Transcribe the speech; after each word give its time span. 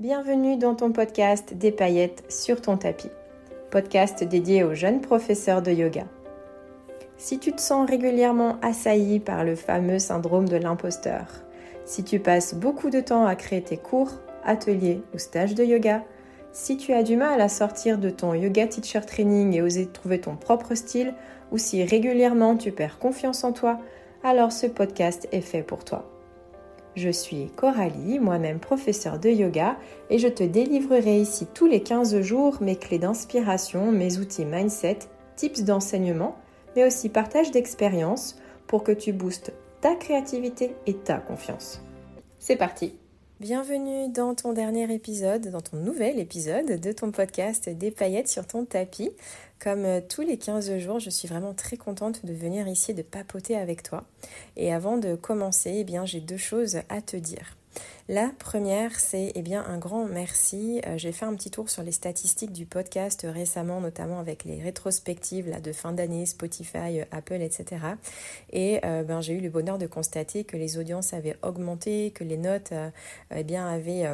Bienvenue 0.00 0.56
dans 0.56 0.74
ton 0.74 0.90
podcast 0.90 1.54
Des 1.54 1.70
paillettes 1.70 2.24
sur 2.28 2.60
ton 2.60 2.76
tapis, 2.76 3.12
podcast 3.70 4.24
dédié 4.24 4.64
aux 4.64 4.74
jeunes 4.74 5.00
professeurs 5.00 5.62
de 5.62 5.70
yoga. 5.70 6.02
Si 7.16 7.38
tu 7.38 7.52
te 7.52 7.60
sens 7.60 7.88
régulièrement 7.88 8.56
assailli 8.60 9.20
par 9.20 9.44
le 9.44 9.54
fameux 9.54 10.00
syndrome 10.00 10.48
de 10.48 10.56
l'imposteur, 10.56 11.26
si 11.84 12.02
tu 12.02 12.18
passes 12.18 12.56
beaucoup 12.56 12.90
de 12.90 12.98
temps 12.98 13.24
à 13.24 13.36
créer 13.36 13.62
tes 13.62 13.76
cours, 13.76 14.10
ateliers 14.44 15.00
ou 15.14 15.18
stages 15.18 15.54
de 15.54 15.62
yoga, 15.62 16.02
si 16.50 16.76
tu 16.76 16.92
as 16.92 17.04
du 17.04 17.14
mal 17.14 17.40
à 17.40 17.48
sortir 17.48 17.98
de 17.98 18.10
ton 18.10 18.34
yoga 18.34 18.66
teacher 18.66 19.02
training 19.02 19.54
et 19.54 19.62
oser 19.62 19.86
trouver 19.86 20.20
ton 20.20 20.34
propre 20.34 20.74
style, 20.74 21.14
ou 21.52 21.58
si 21.58 21.84
régulièrement 21.84 22.56
tu 22.56 22.72
perds 22.72 22.98
confiance 22.98 23.44
en 23.44 23.52
toi, 23.52 23.78
alors 24.24 24.50
ce 24.50 24.66
podcast 24.66 25.28
est 25.30 25.40
fait 25.40 25.62
pour 25.62 25.84
toi. 25.84 26.13
Je 26.96 27.10
suis 27.10 27.50
Coralie, 27.56 28.20
moi-même 28.20 28.60
professeure 28.60 29.18
de 29.18 29.28
yoga, 29.28 29.76
et 30.10 30.18
je 30.18 30.28
te 30.28 30.44
délivrerai 30.44 31.20
ici 31.20 31.46
tous 31.52 31.66
les 31.66 31.82
15 31.82 32.20
jours 32.20 32.58
mes 32.60 32.76
clés 32.76 32.98
d'inspiration, 32.98 33.90
mes 33.90 34.18
outils 34.18 34.44
mindset, 34.44 34.98
tips 35.36 35.62
d'enseignement, 35.62 36.36
mais 36.76 36.86
aussi 36.86 37.08
partage 37.08 37.50
d'expériences 37.50 38.36
pour 38.66 38.84
que 38.84 38.92
tu 38.92 39.12
boostes 39.12 39.52
ta 39.80 39.96
créativité 39.96 40.76
et 40.86 40.94
ta 40.94 41.18
confiance. 41.18 41.82
C'est 42.38 42.56
parti 42.56 42.94
Bienvenue 43.40 44.12
dans 44.12 44.36
ton 44.36 44.52
dernier 44.52 44.94
épisode, 44.94 45.50
dans 45.50 45.60
ton 45.60 45.76
nouvel 45.76 46.20
épisode 46.20 46.80
de 46.80 46.92
ton 46.92 47.10
podcast 47.10 47.68
Des 47.68 47.90
paillettes 47.90 48.28
sur 48.28 48.46
ton 48.46 48.64
tapis. 48.64 49.10
Comme 49.58 49.84
euh, 49.84 50.00
tous 50.00 50.22
les 50.22 50.38
15 50.38 50.78
jours, 50.78 51.00
je 51.00 51.10
suis 51.10 51.26
vraiment 51.26 51.52
très 51.52 51.76
contente 51.76 52.24
de 52.24 52.32
venir 52.32 52.68
ici 52.68 52.94
de 52.94 53.02
papoter 53.02 53.56
avec 53.56 53.82
toi. 53.82 54.04
Et 54.56 54.72
avant 54.72 54.98
de 54.98 55.16
commencer, 55.16 55.72
eh 55.78 55.84
bien, 55.84 56.06
j'ai 56.06 56.20
deux 56.20 56.36
choses 56.36 56.78
à 56.88 57.02
te 57.02 57.16
dire. 57.16 57.56
La 58.08 58.30
première, 58.38 58.98
c'est 58.98 59.32
eh 59.34 59.42
bien 59.42 59.64
un 59.64 59.78
grand 59.78 60.04
merci. 60.04 60.80
Euh, 60.86 60.98
j'ai 60.98 61.12
fait 61.12 61.24
un 61.24 61.34
petit 61.34 61.50
tour 61.50 61.70
sur 61.70 61.82
les 61.82 61.92
statistiques 61.92 62.52
du 62.52 62.66
podcast 62.66 63.26
récemment, 63.28 63.80
notamment 63.80 64.18
avec 64.18 64.44
les 64.44 64.62
rétrospectives 64.62 65.60
de 65.60 65.72
fin 65.72 65.92
d'année, 65.92 66.26
Spotify, 66.26 67.00
euh, 67.00 67.04
Apple, 67.10 67.40
etc. 67.40 67.86
Et 68.52 68.80
ben, 68.82 69.20
j'ai 69.20 69.34
eu 69.34 69.40
le 69.40 69.50
bonheur 69.50 69.78
de 69.78 69.86
constater 69.86 70.44
que 70.44 70.56
les 70.56 70.78
audiences 70.78 71.12
avaient 71.12 71.36
augmenté, 71.42 72.10
que 72.10 72.24
les 72.24 72.36
notes 72.36 72.72
eh 73.34 73.44
bien, 73.44 73.66
avaient 73.66 74.06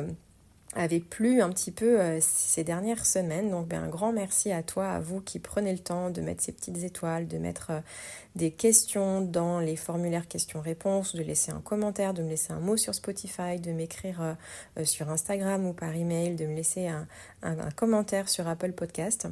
avait 0.76 1.00
plu 1.00 1.42
un 1.42 1.50
petit 1.50 1.72
peu 1.72 2.00
euh, 2.00 2.18
ces 2.20 2.62
dernières 2.62 3.04
semaines. 3.04 3.50
Donc 3.50 3.66
ben, 3.66 3.82
un 3.82 3.88
grand 3.88 4.12
merci 4.12 4.52
à 4.52 4.62
toi, 4.62 4.88
à 4.90 5.00
vous 5.00 5.20
qui 5.20 5.40
prenez 5.40 5.72
le 5.72 5.80
temps 5.80 6.10
de 6.10 6.20
mettre 6.20 6.42
ces 6.42 6.52
petites 6.52 6.84
étoiles, 6.84 7.26
de 7.26 7.38
mettre 7.38 7.70
euh, 7.70 7.80
des 8.36 8.52
questions 8.52 9.20
dans 9.20 9.58
les 9.58 9.74
formulaires 9.74 10.28
questions-réponses, 10.28 11.16
de 11.16 11.22
laisser 11.22 11.50
un 11.50 11.60
commentaire, 11.60 12.14
de 12.14 12.22
me 12.22 12.28
laisser 12.28 12.52
un 12.52 12.60
mot 12.60 12.76
sur 12.76 12.94
Spotify, 12.94 13.58
de 13.58 13.72
m'écrire 13.72 14.36
euh, 14.78 14.84
sur 14.84 15.10
Instagram 15.10 15.66
ou 15.66 15.72
par 15.72 15.92
email, 15.96 16.36
de 16.36 16.46
me 16.46 16.54
laisser 16.54 16.86
un, 16.86 17.06
commentaire 17.74 18.28
sur 18.28 18.46
Apple 18.46 18.72
Podcast. 18.72 19.26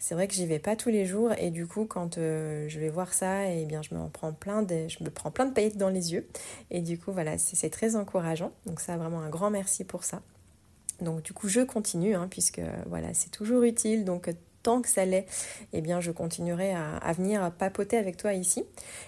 C'est 0.00 0.14
vrai 0.14 0.26
que 0.26 0.34
j'y 0.34 0.46
vais 0.46 0.58
pas 0.58 0.74
tous 0.74 0.88
les 0.88 1.06
jours 1.06 1.32
et 1.38 1.50
du 1.50 1.66
coup 1.66 1.84
quand 1.84 2.16
je 2.16 2.80
vais 2.80 2.88
voir 2.88 3.12
ça, 3.12 3.46
eh 3.46 3.64
bien 3.66 3.82
je 3.82 3.94
me 3.94 4.32
plein 4.32 4.66
je 4.66 5.04
me 5.04 5.10
prends 5.10 5.30
plein 5.30 5.46
de 5.46 5.52
paillettes 5.52 5.76
dans 5.76 5.90
les 5.90 6.12
yeux 6.12 6.26
et 6.70 6.80
du 6.80 6.98
coup 6.98 7.12
voilà 7.12 7.36
c'est 7.38 7.70
très 7.70 7.96
encourageant. 7.96 8.52
Donc 8.66 8.80
ça 8.80 8.96
vraiment 8.96 9.20
un 9.20 9.28
grand 9.28 9.50
merci 9.50 9.84
pour 9.84 10.04
ça. 10.04 10.22
Donc 11.02 11.22
du 11.22 11.32
coup 11.32 11.48
je 11.48 11.60
continue 11.60 12.14
hein, 12.14 12.28
puisque 12.30 12.60
voilà 12.86 13.14
c'est 13.14 13.30
toujours 13.30 13.62
utile 13.62 14.04
donc 14.04 14.28
tant 14.62 14.82
que 14.82 14.88
ça 14.88 15.04
l'est, 15.04 15.26
eh 15.72 15.80
bien 15.80 16.00
je 16.00 16.10
continuerai 16.10 16.72
à, 16.74 17.12
venir 17.12 17.50
papoter 17.58 17.96
avec 17.96 18.16
toi 18.16 18.34
ici. 18.34 18.64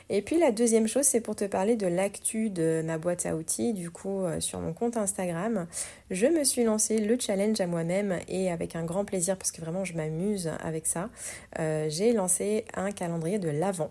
Et 0.08 0.22
puis 0.22 0.38
la 0.38 0.50
deuxième 0.50 0.88
chose, 0.88 1.04
c'est 1.04 1.20
pour 1.20 1.36
te 1.36 1.44
parler 1.44 1.76
de 1.76 1.86
l'actu 1.86 2.50
de 2.50 2.82
ma 2.84 2.98
boîte 2.98 3.26
à 3.26 3.36
outils. 3.36 3.72
Du 3.72 3.90
coup, 3.90 4.24
euh, 4.24 4.40
sur 4.40 4.60
mon 4.60 4.72
compte 4.72 4.96
Instagram, 4.96 5.66
je 6.10 6.26
me 6.26 6.44
suis 6.44 6.64
lancé 6.64 6.98
le 6.98 7.18
challenge 7.18 7.60
à 7.60 7.66
moi-même 7.66 8.18
et 8.28 8.50
avec 8.50 8.76
un 8.76 8.84
grand 8.84 9.04
plaisir 9.04 9.36
parce 9.36 9.52
que 9.52 9.60
vraiment 9.60 9.84
je 9.84 9.94
m'amuse 9.94 10.50
avec 10.60 10.86
ça. 10.86 11.10
Euh, 11.58 11.86
j'ai 11.88 12.12
lancé 12.12 12.64
un 12.74 12.90
calendrier 12.90 13.38
de 13.38 13.50
l'avant. 13.50 13.90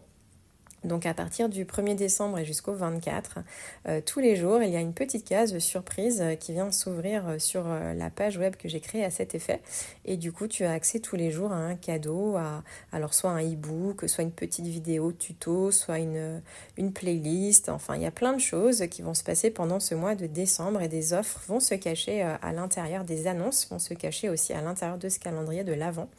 Donc 0.83 1.05
à 1.05 1.13
partir 1.13 1.47
du 1.47 1.63
1er 1.63 1.95
décembre 1.95 2.39
et 2.39 2.45
jusqu'au 2.45 2.73
24, 2.73 3.39
euh, 3.87 4.01
tous 4.03 4.19
les 4.19 4.35
jours, 4.35 4.63
il 4.63 4.71
y 4.71 4.75
a 4.75 4.79
une 4.79 4.93
petite 4.93 5.27
case 5.27 5.57
surprise 5.59 6.21
euh, 6.21 6.35
qui 6.35 6.53
vient 6.53 6.71
s'ouvrir 6.71 7.27
euh, 7.27 7.39
sur 7.39 7.65
la 7.65 8.09
page 8.09 8.37
web 8.37 8.55
que 8.55 8.67
j'ai 8.67 8.79
créée 8.79 9.05
à 9.05 9.11
cet 9.11 9.35
effet. 9.35 9.61
Et 10.05 10.17
du 10.17 10.31
coup, 10.31 10.47
tu 10.47 10.63
as 10.63 10.71
accès 10.71 10.99
tous 10.99 11.15
les 11.15 11.29
jours 11.29 11.51
à 11.51 11.57
un 11.57 11.75
cadeau, 11.75 12.35
à 12.35 12.63
alors 12.91 13.13
soit 13.13 13.29
un 13.29 13.41
e-book, 13.41 14.09
soit 14.09 14.23
une 14.23 14.31
petite 14.31 14.65
vidéo 14.65 15.11
tuto, 15.11 15.69
soit 15.69 15.99
une, 15.99 16.41
une 16.77 16.91
playlist. 16.91 17.69
Enfin, 17.69 17.95
il 17.95 18.01
y 18.01 18.07
a 18.07 18.11
plein 18.11 18.33
de 18.33 18.39
choses 18.39 18.85
qui 18.89 19.03
vont 19.03 19.13
se 19.13 19.23
passer 19.23 19.51
pendant 19.51 19.79
ce 19.79 19.93
mois 19.93 20.15
de 20.15 20.25
décembre 20.25 20.81
et 20.81 20.87
des 20.87 21.13
offres 21.13 21.41
vont 21.47 21.59
se 21.59 21.75
cacher 21.75 22.21
à 22.21 22.53
l'intérieur, 22.53 23.03
des 23.03 23.27
annonces 23.27 23.67
vont 23.69 23.79
se 23.79 23.93
cacher 23.93 24.29
aussi 24.29 24.53
à 24.53 24.61
l'intérieur 24.61 24.97
de 24.97 25.09
ce 25.09 25.19
calendrier 25.19 25.63
de 25.63 25.73
l'avant. 25.73 26.09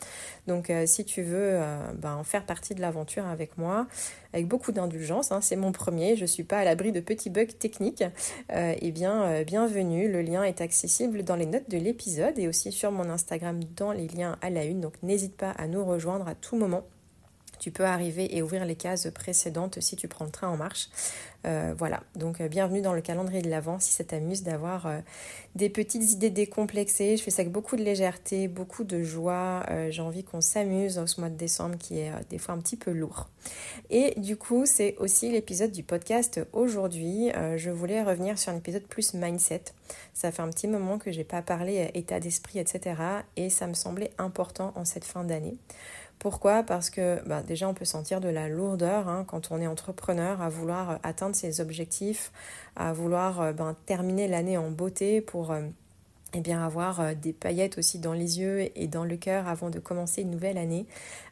Donc 0.47 0.73
si 0.87 1.05
tu 1.05 1.23
veux 1.23 1.61
ben, 1.95 2.15
en 2.15 2.25
faire 2.25 2.45
partie 2.45 2.75
de 2.75 2.81
l'aventure 2.81 3.27
avec 3.27 3.59
moi, 3.59 3.87
avec 4.33 4.47
beaucoup 4.53 4.71
d'indulgence. 4.71 5.33
Hein. 5.33 5.41
C'est 5.41 5.57
mon 5.57 5.73
premier, 5.73 6.15
je 6.15 6.23
ne 6.23 6.27
suis 6.27 6.45
pas 6.45 6.59
à 6.59 6.65
l'abri 6.65 6.93
de 6.93 7.01
petits 7.01 7.31
bugs 7.31 7.47
techniques. 7.47 8.05
Eh 8.55 8.91
bien, 8.93 9.23
euh, 9.23 9.45
bienvenue. 9.45 10.13
Le 10.13 10.21
lien 10.21 10.43
est 10.45 10.61
accessible 10.61 11.25
dans 11.25 11.37
les 11.37 11.47
notes 11.47 11.71
de 11.71 11.79
l'épisode 11.79 12.39
et 12.39 12.49
aussi 12.49 12.71
sur 12.71 12.93
mon 12.93 13.09
Instagram 13.09 13.61
dans 13.77 13.93
les 13.93 14.09
liens 14.09 14.37
à 14.43 14.51
la 14.51 14.65
une. 14.65 14.81
Donc 14.81 14.95
n'hésite 15.03 15.37
pas 15.37 15.53
à 15.53 15.67
nous 15.67 15.85
rejoindre 15.85 16.29
à 16.29 16.35
tout 16.35 16.57
moment 16.57 16.85
tu 17.63 17.71
peux 17.71 17.85
arriver 17.85 18.37
et 18.37 18.43
ouvrir 18.43 18.65
les 18.65 18.75
cases 18.75 19.09
précédentes 19.15 19.81
si 19.81 19.95
tu 19.95 20.09
prends 20.09 20.25
le 20.25 20.33
train 20.33 20.49
en 20.49 20.57
marche. 20.57 20.89
Euh, 21.45 21.75
voilà, 21.79 22.03
donc 22.17 22.41
euh, 22.41 22.49
bienvenue 22.49 22.83
dans 22.83 22.93
le 22.93 23.01
calendrier 23.01 23.43
de 23.43 23.49
l'Avent 23.49 23.81
si 23.81 23.93
ça 23.93 24.05
t'amuse 24.05 24.45
d'avoir 24.45 24.87
euh, 24.87 24.99
des 25.55 25.69
petites 25.69 26.11
idées 26.11 26.31
décomplexées. 26.31 27.17
Je 27.17 27.23
fais 27.23 27.31
ça 27.31 27.43
avec 27.43 27.53
beaucoup 27.53 27.77
de 27.77 27.85
légèreté, 27.85 28.49
beaucoup 28.49 28.83
de 28.83 29.05
joie. 29.05 29.65
J'ai 29.91 30.03
envie 30.03 30.25
qu'on 30.25 30.41
s'amuse 30.41 30.97
dans 30.97 31.07
ce 31.07 31.21
mois 31.21 31.31
de 31.31 31.37
décembre 31.37 31.77
qui 31.79 32.01
est 32.01 32.11
des 32.31 32.39
fois 32.39 32.55
un 32.55 32.59
petit 32.59 32.77
peu 32.77 32.91
lourd. 32.91 33.29
Et 33.91 34.15
du 34.19 34.37
coup, 34.37 34.67
c'est 34.67 34.97
aussi 34.99 35.31
l'épisode 35.31 35.71
du 35.71 35.85
podcast 35.85 36.41
aujourd'hui. 36.53 37.31
je 37.57 37.71
voulais 37.71 38.03
revenir 38.03 38.39
sur 38.39 38.53
un 38.53 38.57
épisode 38.57 38.85
plus 38.85 39.15
mindset. 39.15 39.65
Ça 40.15 40.33
fait 40.33 40.43
un 40.43 40.49
petit 40.49 40.69
moment 40.69 40.99
que 40.99 41.13
j'ai 41.13 41.25
pas 41.25 41.43
parlé 41.43 41.91
état 41.95 42.19
d'esprit, 42.19 42.59
etc. 42.59 42.97
Et 43.37 43.51
ça 43.51 43.67
me 43.67 43.75
semblait 43.75 44.13
important 44.19 44.73
en 44.75 44.85
cette 44.85 45.05
fin 45.05 45.23
d'année. 45.23 45.57
Pourquoi? 46.23 46.63
Parce 46.63 46.89
que 46.89 47.21
bah, 47.27 47.43
déjà 47.43 47.69
on 47.69 47.75
peut 47.75 47.85
sentir 47.85 48.21
de 48.21 48.29
la 48.29 48.49
lourdeur 48.49 49.09
hein, 49.09 49.25
quand 49.27 49.51
on 49.51 49.61
est 49.61 49.67
entrepreneur 49.67 50.41
à 50.41 50.49
vouloir 50.49 51.01
atteindre 51.03 51.35
ses 51.35 51.61
objectifs, 51.61 52.31
à 52.77 52.93
vouloir 52.93 53.41
euh, 53.41 53.53
ben, 53.53 53.75
terminer 53.87 54.29
l'année 54.29 54.57
en 54.57 54.71
beauté 54.71 55.21
pour 55.21 55.51
euh, 55.51 55.63
eh 56.35 56.41
bien 56.41 56.65
avoir 56.65 57.01
euh, 57.01 57.15
des 57.15 57.33
paillettes 57.33 57.79
aussi 57.79 57.99
dans 57.99 58.13
les 58.13 58.41
yeux 58.41 58.71
et 58.75 58.87
dans 58.87 59.05
le 59.05 59.17
cœur 59.17 59.49
avant 59.49 59.71
de 59.71 59.79
commencer 59.79 60.23
une 60.23 60.31
nouvelle 60.31 60.59
année, 60.59 60.87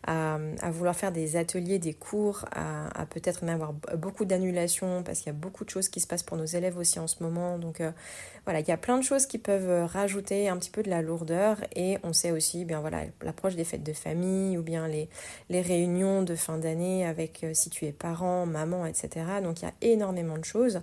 à, 0.06 0.38
vouloir 0.70 0.96
faire 0.96 1.12
des 1.12 1.36
ateliers, 1.36 1.78
des 1.78 1.92
cours, 1.92 2.46
à, 2.52 3.06
peut-être 3.06 3.44
même 3.44 3.56
avoir 3.56 3.72
beaucoup 3.98 4.24
d'annulations 4.24 5.02
parce 5.02 5.18
qu'il 5.18 5.26
y 5.26 5.30
a 5.30 5.38
beaucoup 5.38 5.64
de 5.64 5.70
choses 5.70 5.88
qui 5.88 6.00
se 6.00 6.06
passent 6.06 6.22
pour 6.22 6.36
nos 6.36 6.46
élèves 6.46 6.78
aussi 6.78 6.98
en 6.98 7.06
ce 7.06 7.22
moment. 7.22 7.58
Donc 7.58 7.82
voilà, 8.44 8.60
il 8.60 8.66
y 8.66 8.72
a 8.72 8.76
plein 8.78 8.96
de 8.96 9.04
choses 9.04 9.26
qui 9.26 9.38
peuvent 9.38 9.86
rajouter 9.86 10.48
un 10.48 10.56
petit 10.56 10.70
peu 10.70 10.82
de 10.82 10.88
la 10.88 11.02
lourdeur 11.02 11.58
et 11.76 11.98
on 12.02 12.14
sait 12.14 12.30
aussi, 12.30 12.64
bien 12.64 12.80
voilà, 12.80 13.02
l'approche 13.22 13.56
des 13.56 13.64
fêtes 13.64 13.82
de 13.82 13.92
famille 13.92 14.56
ou 14.56 14.62
bien 14.62 14.88
les, 14.88 15.08
les 15.50 15.60
réunions 15.60 16.22
de 16.22 16.34
fin 16.34 16.56
d'année 16.56 17.06
avec 17.06 17.44
si 17.52 17.68
tu 17.68 17.84
es 17.84 17.92
parent, 17.92 18.46
maman, 18.46 18.86
etc. 18.86 19.26
Donc 19.42 19.60
il 19.60 19.66
y 19.66 19.68
a 19.68 19.74
énormément 19.82 20.38
de 20.38 20.44
choses 20.44 20.80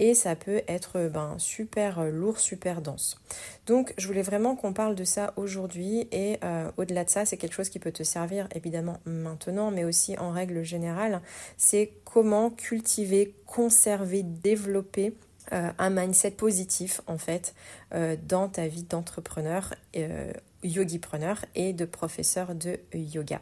et 0.00 0.14
ça 0.14 0.34
peut 0.34 0.62
être 0.66 1.08
ben, 1.08 1.34
super 1.38 2.04
lourd, 2.10 2.38
super 2.38 2.80
dense. 2.80 3.20
Donc 3.66 3.92
je 3.98 4.06
voulais 4.06 4.22
vraiment 4.22 4.56
qu'on 4.56 4.72
parle 4.72 4.94
de 4.94 5.04
ça 5.04 5.34
aujourd'hui 5.36 6.08
et 6.10 6.38
euh, 6.42 6.70
au-delà 6.78 7.04
de 7.04 7.10
ça, 7.10 7.26
c'est 7.26 7.36
quelque 7.36 7.52
chose 7.52 7.68
qui 7.68 7.78
peut 7.78 7.92
te 7.92 8.02
servir 8.02 8.48
évidemment 8.54 8.98
maintenant, 9.04 9.70
mais 9.70 9.84
aussi 9.84 10.18
en 10.18 10.30
règle 10.30 10.62
générale, 10.62 11.20
c'est 11.58 11.92
comment 12.04 12.50
cultiver, 12.50 13.34
conserver, 13.46 14.22
développer 14.22 15.14
euh, 15.52 15.70
un 15.78 15.90
mindset 15.90 16.32
positif 16.32 17.00
en 17.06 17.18
fait 17.18 17.54
euh, 17.54 17.79
dans 18.28 18.48
ta 18.48 18.68
vie 18.68 18.84
d'entrepreneur 18.84 19.74
yogipreneur 20.62 21.44
et 21.54 21.72
de 21.72 21.84
professeur 21.84 22.54
de 22.54 22.78
yoga. 22.92 23.40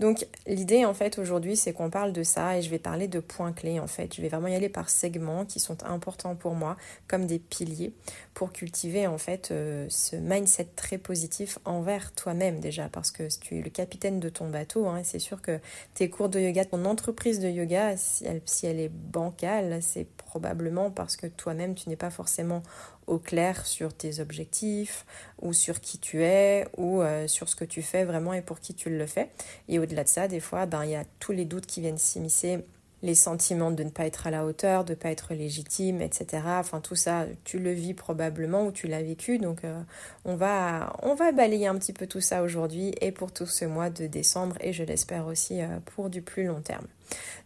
Donc 0.00 0.26
l'idée 0.46 0.84
en 0.84 0.94
fait 0.94 1.18
aujourd'hui 1.18 1.56
c'est 1.56 1.72
qu'on 1.72 1.90
parle 1.90 2.12
de 2.12 2.22
ça 2.22 2.58
et 2.58 2.62
je 2.62 2.70
vais 2.70 2.78
parler 2.78 3.08
de 3.08 3.20
points 3.20 3.52
clés 3.52 3.78
en 3.78 3.86
fait. 3.86 4.14
Je 4.14 4.22
vais 4.22 4.28
vraiment 4.28 4.48
y 4.48 4.54
aller 4.54 4.68
par 4.68 4.90
segments 4.90 5.44
qui 5.44 5.60
sont 5.60 5.84
importants 5.84 6.34
pour 6.34 6.54
moi 6.54 6.76
comme 7.06 7.26
des 7.26 7.38
piliers 7.38 7.92
pour 8.34 8.52
cultiver 8.52 9.06
en 9.06 9.18
fait 9.18 9.50
euh, 9.50 9.86
ce 9.88 10.16
mindset 10.16 10.68
très 10.76 10.98
positif 10.98 11.58
envers 11.64 12.12
toi-même 12.12 12.60
déjà 12.60 12.88
parce 12.88 13.10
que 13.10 13.28
tu 13.40 13.58
es 13.58 13.62
le 13.62 13.70
capitaine 13.70 14.18
de 14.20 14.28
ton 14.28 14.48
bateau 14.48 14.86
hein, 14.86 15.02
c'est 15.04 15.18
sûr 15.18 15.40
que 15.40 15.60
tes 15.94 16.10
cours 16.10 16.28
de 16.28 16.40
yoga, 16.40 16.64
ton 16.64 16.84
entreprise 16.84 17.38
de 17.40 17.48
yoga 17.48 17.96
si 17.96 18.24
elle, 18.24 18.42
si 18.44 18.66
elle 18.66 18.80
est 18.80 18.92
bancale 18.92 19.78
c'est 19.80 20.06
probablement 20.16 20.90
parce 20.90 21.16
que 21.16 21.26
toi-même 21.26 21.74
tu 21.74 21.88
n'es 21.88 21.96
pas 21.96 22.10
forcément 22.10 22.62
au 23.08 23.18
clair 23.18 23.66
sur 23.66 23.92
tes 23.92 24.20
objectifs 24.20 25.04
ou 25.40 25.52
sur 25.52 25.80
qui 25.80 25.98
tu 25.98 26.22
es 26.22 26.66
ou 26.76 27.02
euh, 27.02 27.26
sur 27.26 27.48
ce 27.48 27.56
que 27.56 27.64
tu 27.64 27.82
fais 27.82 28.04
vraiment 28.04 28.32
et 28.34 28.42
pour 28.42 28.60
qui 28.60 28.74
tu 28.74 28.90
le 28.90 29.06
fais. 29.06 29.30
Et 29.68 29.78
au-delà 29.78 30.04
de 30.04 30.08
ça, 30.08 30.28
des 30.28 30.40
fois, 30.40 30.66
ben, 30.66 30.84
il 30.84 30.90
y 30.90 30.96
a 30.96 31.04
tous 31.18 31.32
les 31.32 31.44
doutes 31.44 31.66
qui 31.66 31.80
viennent 31.80 31.98
s'immiscer 31.98 32.64
les 33.02 33.14
sentiments 33.14 33.70
de 33.70 33.82
ne 33.82 33.90
pas 33.90 34.06
être 34.06 34.26
à 34.26 34.30
la 34.30 34.44
hauteur, 34.44 34.84
de 34.84 34.92
ne 34.92 34.96
pas 34.96 35.10
être 35.10 35.34
légitime, 35.34 36.00
etc. 36.00 36.42
Enfin 36.46 36.80
tout 36.80 36.96
ça, 36.96 37.26
tu 37.44 37.58
le 37.58 37.72
vis 37.72 37.94
probablement 37.94 38.66
ou 38.66 38.72
tu 38.72 38.88
l'as 38.88 39.02
vécu. 39.02 39.38
Donc 39.38 39.64
euh, 39.64 39.80
on, 40.24 40.34
va, 40.34 40.96
on 41.02 41.14
va 41.14 41.32
balayer 41.32 41.66
un 41.66 41.76
petit 41.76 41.92
peu 41.92 42.06
tout 42.06 42.20
ça 42.20 42.42
aujourd'hui 42.42 42.94
et 43.00 43.12
pour 43.12 43.32
tout 43.32 43.46
ce 43.46 43.64
mois 43.64 43.90
de 43.90 44.06
décembre 44.06 44.56
et 44.60 44.72
je 44.72 44.82
l'espère 44.82 45.26
aussi 45.26 45.60
euh, 45.60 45.78
pour 45.94 46.10
du 46.10 46.22
plus 46.22 46.44
long 46.44 46.60
terme. 46.60 46.86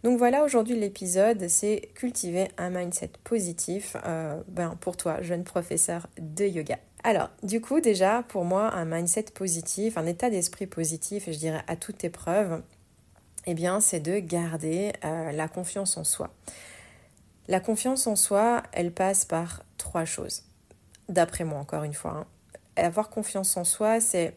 Donc 0.02 0.18
voilà, 0.18 0.42
aujourd'hui 0.42 0.78
l'épisode, 0.78 1.48
c'est 1.48 1.90
cultiver 1.94 2.48
un 2.58 2.70
mindset 2.70 3.12
positif 3.22 3.96
euh, 4.06 4.40
ben, 4.48 4.76
pour 4.80 4.96
toi, 4.96 5.22
jeune 5.22 5.44
professeur 5.44 6.08
de 6.18 6.44
yoga. 6.44 6.78
Alors, 7.04 7.30
du 7.42 7.60
coup, 7.60 7.80
déjà, 7.80 8.24
pour 8.28 8.44
moi, 8.44 8.72
un 8.74 8.84
mindset 8.84 9.26
positif, 9.34 9.98
un 9.98 10.06
état 10.06 10.30
d'esprit 10.30 10.66
positif, 10.66 11.24
je 11.26 11.36
dirais 11.36 11.62
à 11.66 11.74
toute 11.74 12.04
épreuve, 12.04 12.62
eh 13.46 13.54
bien, 13.54 13.80
c'est 13.80 14.00
de 14.00 14.18
garder 14.18 14.92
euh, 15.04 15.32
la 15.32 15.48
confiance 15.48 15.96
en 15.96 16.04
soi. 16.04 16.30
La 17.48 17.60
confiance 17.60 18.06
en 18.06 18.16
soi, 18.16 18.62
elle 18.72 18.92
passe 18.92 19.24
par 19.24 19.64
trois 19.78 20.04
choses. 20.04 20.44
D'après 21.08 21.44
moi, 21.44 21.58
encore 21.58 21.84
une 21.84 21.94
fois. 21.94 22.12
Hein. 22.12 22.26
Avoir 22.76 23.10
confiance 23.10 23.56
en 23.56 23.64
soi, 23.64 24.00
c'est 24.00 24.36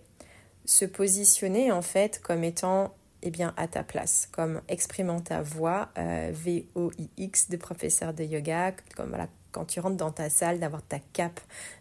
se 0.65 0.85
positionner 0.85 1.71
en 1.71 1.83
fait 1.83 2.19
comme 2.21 2.43
étant 2.43 2.95
eh 3.21 3.31
bien, 3.31 3.53
à 3.57 3.67
ta 3.67 3.83
place, 3.83 4.29
comme 4.31 4.61
exprimant 4.67 5.19
ta 5.19 5.41
voix, 5.41 5.89
euh, 5.97 6.31
V-O-I-X, 6.31 7.49
de 7.49 7.57
professeur 7.57 8.13
de 8.13 8.23
yoga, 8.23 8.73
comme 8.95 9.09
voilà, 9.09 9.27
quand 9.51 9.65
tu 9.65 9.79
rentres 9.79 9.97
dans 9.97 10.11
ta 10.11 10.29
salle, 10.29 10.59
d'avoir 10.59 10.83
ta 10.83 10.99
cape 11.13 11.39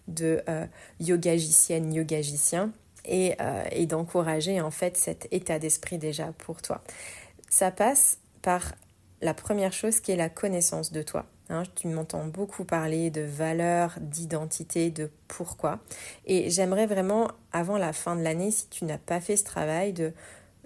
de 0.09 0.43
euh, 0.49 0.67
yogagicienne, 1.01 1.93
yogagicien 1.93 2.73
et, 3.05 3.35
euh, 3.41 3.65
et 3.71 3.87
d'encourager 3.87 4.61
en 4.61 4.71
fait 4.71 4.97
cet 4.97 5.29
état 5.31 5.59
d'esprit 5.59 5.99
déjà 5.99 6.33
pour 6.39 6.63
toi. 6.63 6.83
Ça 7.49 7.71
passe 7.71 8.19
par 8.43 8.75
la 9.21 9.35
première 9.35 9.73
chose 9.73 10.01
qui 10.01 10.13
est 10.13 10.17
la 10.17 10.29
connaissance 10.29 10.93
de 10.93 11.03
toi. 11.03 11.27
Hein, 11.51 11.65
tu 11.75 11.89
m'entends 11.89 12.25
beaucoup 12.25 12.65
parler 12.65 13.11
de 13.11 13.21
valeur, 13.21 13.97
d'identité, 14.01 14.91
de 14.91 15.11
pourquoi. 15.29 15.79
Et 16.25 16.49
j'aimerais 16.49 16.87
vraiment, 16.87 17.29
avant 17.53 17.77
la 17.77 17.93
fin 17.93 18.17
de 18.17 18.23
l'année, 18.23 18.51
si 18.51 18.69
tu 18.69 18.87
n'as 18.87 18.99
pas 18.99 19.21
fait 19.21 19.37
ce 19.37 19.45
travail, 19.45 19.93
de 19.93 20.13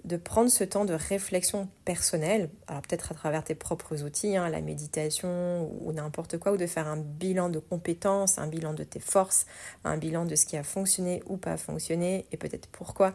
de 0.05 0.17
prendre 0.17 0.49
ce 0.49 0.63
temps 0.63 0.85
de 0.85 0.93
réflexion 0.93 1.67
personnelle, 1.85 2.49
alors 2.67 2.81
peut-être 2.81 3.11
à 3.11 3.15
travers 3.15 3.43
tes 3.43 3.55
propres 3.55 4.03
outils, 4.03 4.35
hein, 4.37 4.49
la 4.49 4.61
méditation 4.61 5.71
ou 5.81 5.91
n'importe 5.91 6.37
quoi, 6.37 6.53
ou 6.53 6.57
de 6.57 6.67
faire 6.67 6.87
un 6.87 6.97
bilan 6.97 7.49
de 7.49 7.59
compétences, 7.59 8.37
un 8.37 8.47
bilan 8.47 8.73
de 8.73 8.83
tes 8.83 8.99
forces, 8.99 9.45
un 9.83 9.97
bilan 9.97 10.25
de 10.25 10.35
ce 10.35 10.45
qui 10.45 10.57
a 10.57 10.63
fonctionné 10.63 11.21
ou 11.27 11.37
pas 11.37 11.57
fonctionné, 11.57 12.25
et 12.31 12.37
peut-être 12.37 12.67
pourquoi. 12.67 13.13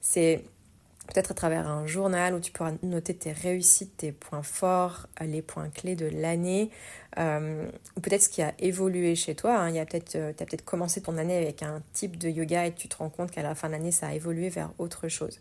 C'est 0.00 0.44
peut-être 1.12 1.32
à 1.32 1.34
travers 1.34 1.68
un 1.68 1.86
journal 1.86 2.34
où 2.34 2.40
tu 2.40 2.52
pourras 2.52 2.72
noter 2.82 3.14
tes 3.14 3.32
réussites, 3.32 3.96
tes 3.98 4.12
points 4.12 4.42
forts, 4.42 5.06
les 5.20 5.42
points 5.42 5.68
clés 5.68 5.96
de 5.96 6.06
l'année, 6.06 6.70
euh, 7.18 7.68
ou 7.96 8.00
peut-être 8.00 8.22
ce 8.22 8.28
qui 8.28 8.42
a 8.42 8.54
évolué 8.58 9.14
chez 9.16 9.34
toi. 9.34 9.58
Hein. 9.58 9.70
Il 9.70 9.76
y 9.76 9.84
peut-être, 9.84 10.16
euh, 10.16 10.32
tu 10.36 10.42
as 10.42 10.46
peut-être 10.46 10.64
commencé 10.64 11.02
ton 11.02 11.18
année 11.18 11.36
avec 11.36 11.62
un 11.62 11.82
type 11.92 12.16
de 12.16 12.28
yoga 12.28 12.66
et 12.66 12.72
tu 12.72 12.88
te 12.88 12.96
rends 12.96 13.10
compte 13.10 13.30
qu'à 13.30 13.42
la 13.42 13.54
fin 13.54 13.68
de 13.68 13.72
l'année, 13.72 13.92
ça 13.92 14.08
a 14.08 14.14
évolué 14.14 14.48
vers 14.48 14.70
autre 14.78 15.08
chose. 15.08 15.40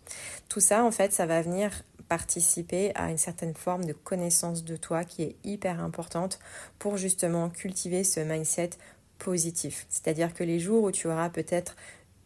Tout 0.50 0.60
ça, 0.60 0.84
en 0.84 0.92
fait, 0.92 1.14
ça 1.14 1.26
va 1.26 1.42
venir 1.42 1.72
participer 2.08 2.92
à 2.96 3.12
une 3.12 3.18
certaine 3.18 3.54
forme 3.54 3.86
de 3.86 3.94
connaissance 3.94 4.64
de 4.64 4.76
toi 4.76 5.04
qui 5.04 5.24
est 5.24 5.36
hyper 5.44 5.82
importante 5.82 6.40
pour 6.80 6.98
justement 6.98 7.50
cultiver 7.50 8.04
ce 8.04 8.20
mindset 8.20 8.72
positif. 9.20 9.86
C'est-à-dire 9.90 10.34
que 10.34 10.44
les 10.44 10.60
jours 10.60 10.86
où 10.86 10.92
tu 10.92 11.08
auras 11.08 11.30
peut-être 11.30 11.76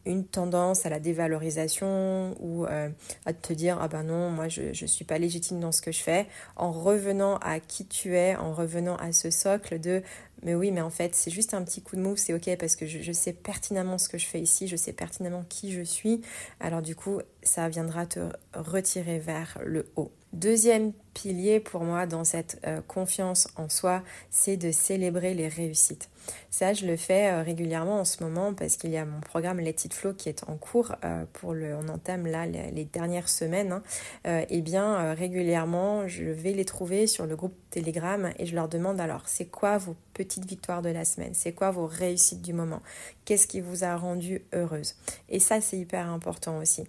une 0.06 0.26
tendance 0.26 0.86
à 0.86 0.90
la 0.90 1.00
dévalorisation 1.00 2.36
ou 2.40 2.66
euh, 2.66 2.90
à 3.26 3.34
te 3.34 3.54
dire 3.54 3.78
ah 3.82 3.88
ben 3.88 4.04
non 4.04 4.30
moi 4.30 4.50
je 4.50 4.62
ne 4.62 4.88
suis 4.88 5.06
pas 5.06 5.18
légitime 5.18 5.60
dans 5.60 5.72
ce 5.72 5.82
que 5.82 5.92
je 5.92 6.02
fais. 6.02 6.28
En 6.56 6.72
revenant 6.72 7.38
à 7.38 7.60
qui 7.60 7.86
tu 7.86 8.16
es 8.16 8.36
en 8.36 8.54
revenant 8.54 8.96
à 8.98 9.12
ce 9.12 9.30
socle 9.30 9.80
de 9.80 10.02
mais 10.44 10.56
oui 10.56 10.72
mais 10.72 10.82
en 10.82 10.90
fait 10.90 11.16
c'est 11.16 11.32
juste 11.32 11.54
un 11.54 11.64
petit 11.64 11.82
coup 11.82 11.96
de 11.96 12.02
mou 12.02 12.16
c'est 12.18 12.34
ok 12.34 12.58
parce 12.58 12.76
que 12.76 12.86
je, 12.86 13.12
sais 13.12 13.34
pertinemment 13.34 13.98
ce 13.98 14.10
que 14.10 14.18
je 14.18 14.26
fais 14.26 14.42
ici 14.42 14.68
je 14.68 14.76
sais 14.76 14.94
pertinemment 14.94 15.46
qui 15.48 15.72
je 15.72 15.82
suis. 15.82 16.22
Alors 16.60 16.82
du 16.82 16.96
coup 16.96 17.22
ça 17.42 17.70
viendra 17.70 18.06
te 18.06 18.20
retirer 18.54 19.20
vers 19.20 19.58
le 19.64 19.88
haut. 19.96 20.12
Deuxième 20.34 20.94
pilier 21.14 21.60
pour 21.60 21.84
moi 21.84 22.08
dans 22.08 22.24
cette 22.24 22.60
euh, 22.66 22.82
confiance 22.88 23.48
en 23.56 23.70
soi, 23.70 24.02
c'est 24.32 24.58
de 24.58 24.72
célébrer 24.72 25.36
les 25.36 25.48
réussites. 25.48 26.10
Ça, 26.50 26.74
je 26.74 26.86
le 26.86 26.96
fais 26.98 27.32
euh, 27.32 27.44
régulièrement 27.44 28.00
en 28.00 28.06
ce 28.06 28.24
moment 28.24 28.54
parce 28.54 28.78
qu'il 28.78 28.92
y 28.92 28.98
a 28.98 29.06
mon 29.06 29.20
programme 29.22 29.60
Let 29.60 29.76
It 29.86 29.94
Flow 29.94 30.14
qui 30.14 30.30
est 30.30 30.44
en 30.48 30.56
cours. 30.56 30.96
Euh, 31.04 31.26
pour 31.34 31.54
le, 31.54 31.76
on 31.76 31.88
entame 31.90 32.28
là 32.28 32.46
les, 32.46 32.86
dernières 32.86 33.30
semaines. 33.30 33.82
Hein. 34.26 34.44
et 34.50 34.62
bien, 34.62 35.14
régulièrement, 35.14 36.08
je 36.08 36.26
vais 36.26 36.52
les 36.52 36.66
trouver 36.66 37.08
sur 37.08 37.26
le 37.26 37.36
groupe 37.36 37.56
Telegram 37.70 38.32
et 38.38 38.46
je 38.46 38.56
leur 38.56 38.68
demande 38.68 39.00
alors, 39.02 39.24
c'est 39.28 39.46
quoi 39.46 39.78
vos 39.78 39.96
petites 40.14 40.46
victoires 40.46 40.82
de 40.82 40.90
la 40.90 41.06
semaine? 41.06 41.34
C'est 41.34 41.54
quoi 41.54 41.72
vos 41.72 41.88
réussites 41.88 42.42
du 42.42 42.54
moment? 42.54 42.82
Qu'est-ce 43.26 43.48
qui 43.48 43.62
vous 43.62 43.84
a 43.84 43.96
rendu 43.96 44.42
heureuse? 44.54 44.96
Et 45.30 45.40
ça, 45.40 45.62
c'est 45.62 45.78
hyper 45.78 46.10
important 46.10 46.60
aussi. 46.60 46.84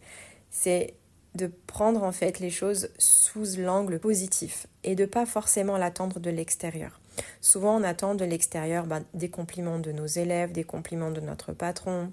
C'est 0.50 0.94
de 1.34 1.50
prendre 1.66 2.02
en 2.02 2.12
fait 2.12 2.38
les 2.38 2.50
choses 2.50 2.90
sous 2.98 3.44
l'angle 3.58 3.98
positif 3.98 4.66
et 4.84 4.94
de 4.94 5.04
pas 5.04 5.26
forcément 5.26 5.76
l'attendre 5.76 6.20
de 6.20 6.30
l'extérieur. 6.30 7.00
Souvent 7.40 7.76
on 7.76 7.82
attend 7.82 8.14
de 8.14 8.24
l'extérieur 8.24 8.86
bah, 8.86 9.00
des 9.14 9.28
compliments 9.28 9.78
de 9.78 9.92
nos 9.92 10.06
élèves, 10.06 10.52
des 10.52 10.64
compliments 10.64 11.10
de 11.10 11.20
notre 11.20 11.52
patron, 11.52 12.10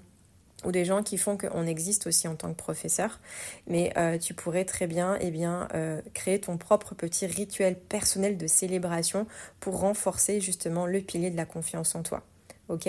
ou 0.64 0.72
des 0.72 0.84
gens 0.84 1.02
qui 1.02 1.18
font 1.18 1.36
qu'on 1.36 1.66
existe 1.66 2.06
aussi 2.06 2.28
en 2.28 2.36
tant 2.36 2.50
que 2.52 2.56
professeur, 2.56 3.20
mais 3.66 3.92
euh, 3.96 4.18
tu 4.18 4.34
pourrais 4.34 4.64
très 4.64 4.86
bien, 4.86 5.16
eh 5.20 5.30
bien 5.30 5.68
euh, 5.74 6.00
créer 6.14 6.40
ton 6.40 6.56
propre 6.56 6.94
petit 6.94 7.26
rituel 7.26 7.76
personnel 7.76 8.36
de 8.36 8.46
célébration 8.46 9.26
pour 9.60 9.80
renforcer 9.80 10.40
justement 10.40 10.86
le 10.86 11.00
pilier 11.00 11.30
de 11.30 11.36
la 11.36 11.46
confiance 11.46 11.94
en 11.94 12.02
toi. 12.02 12.22
Ok, 12.68 12.88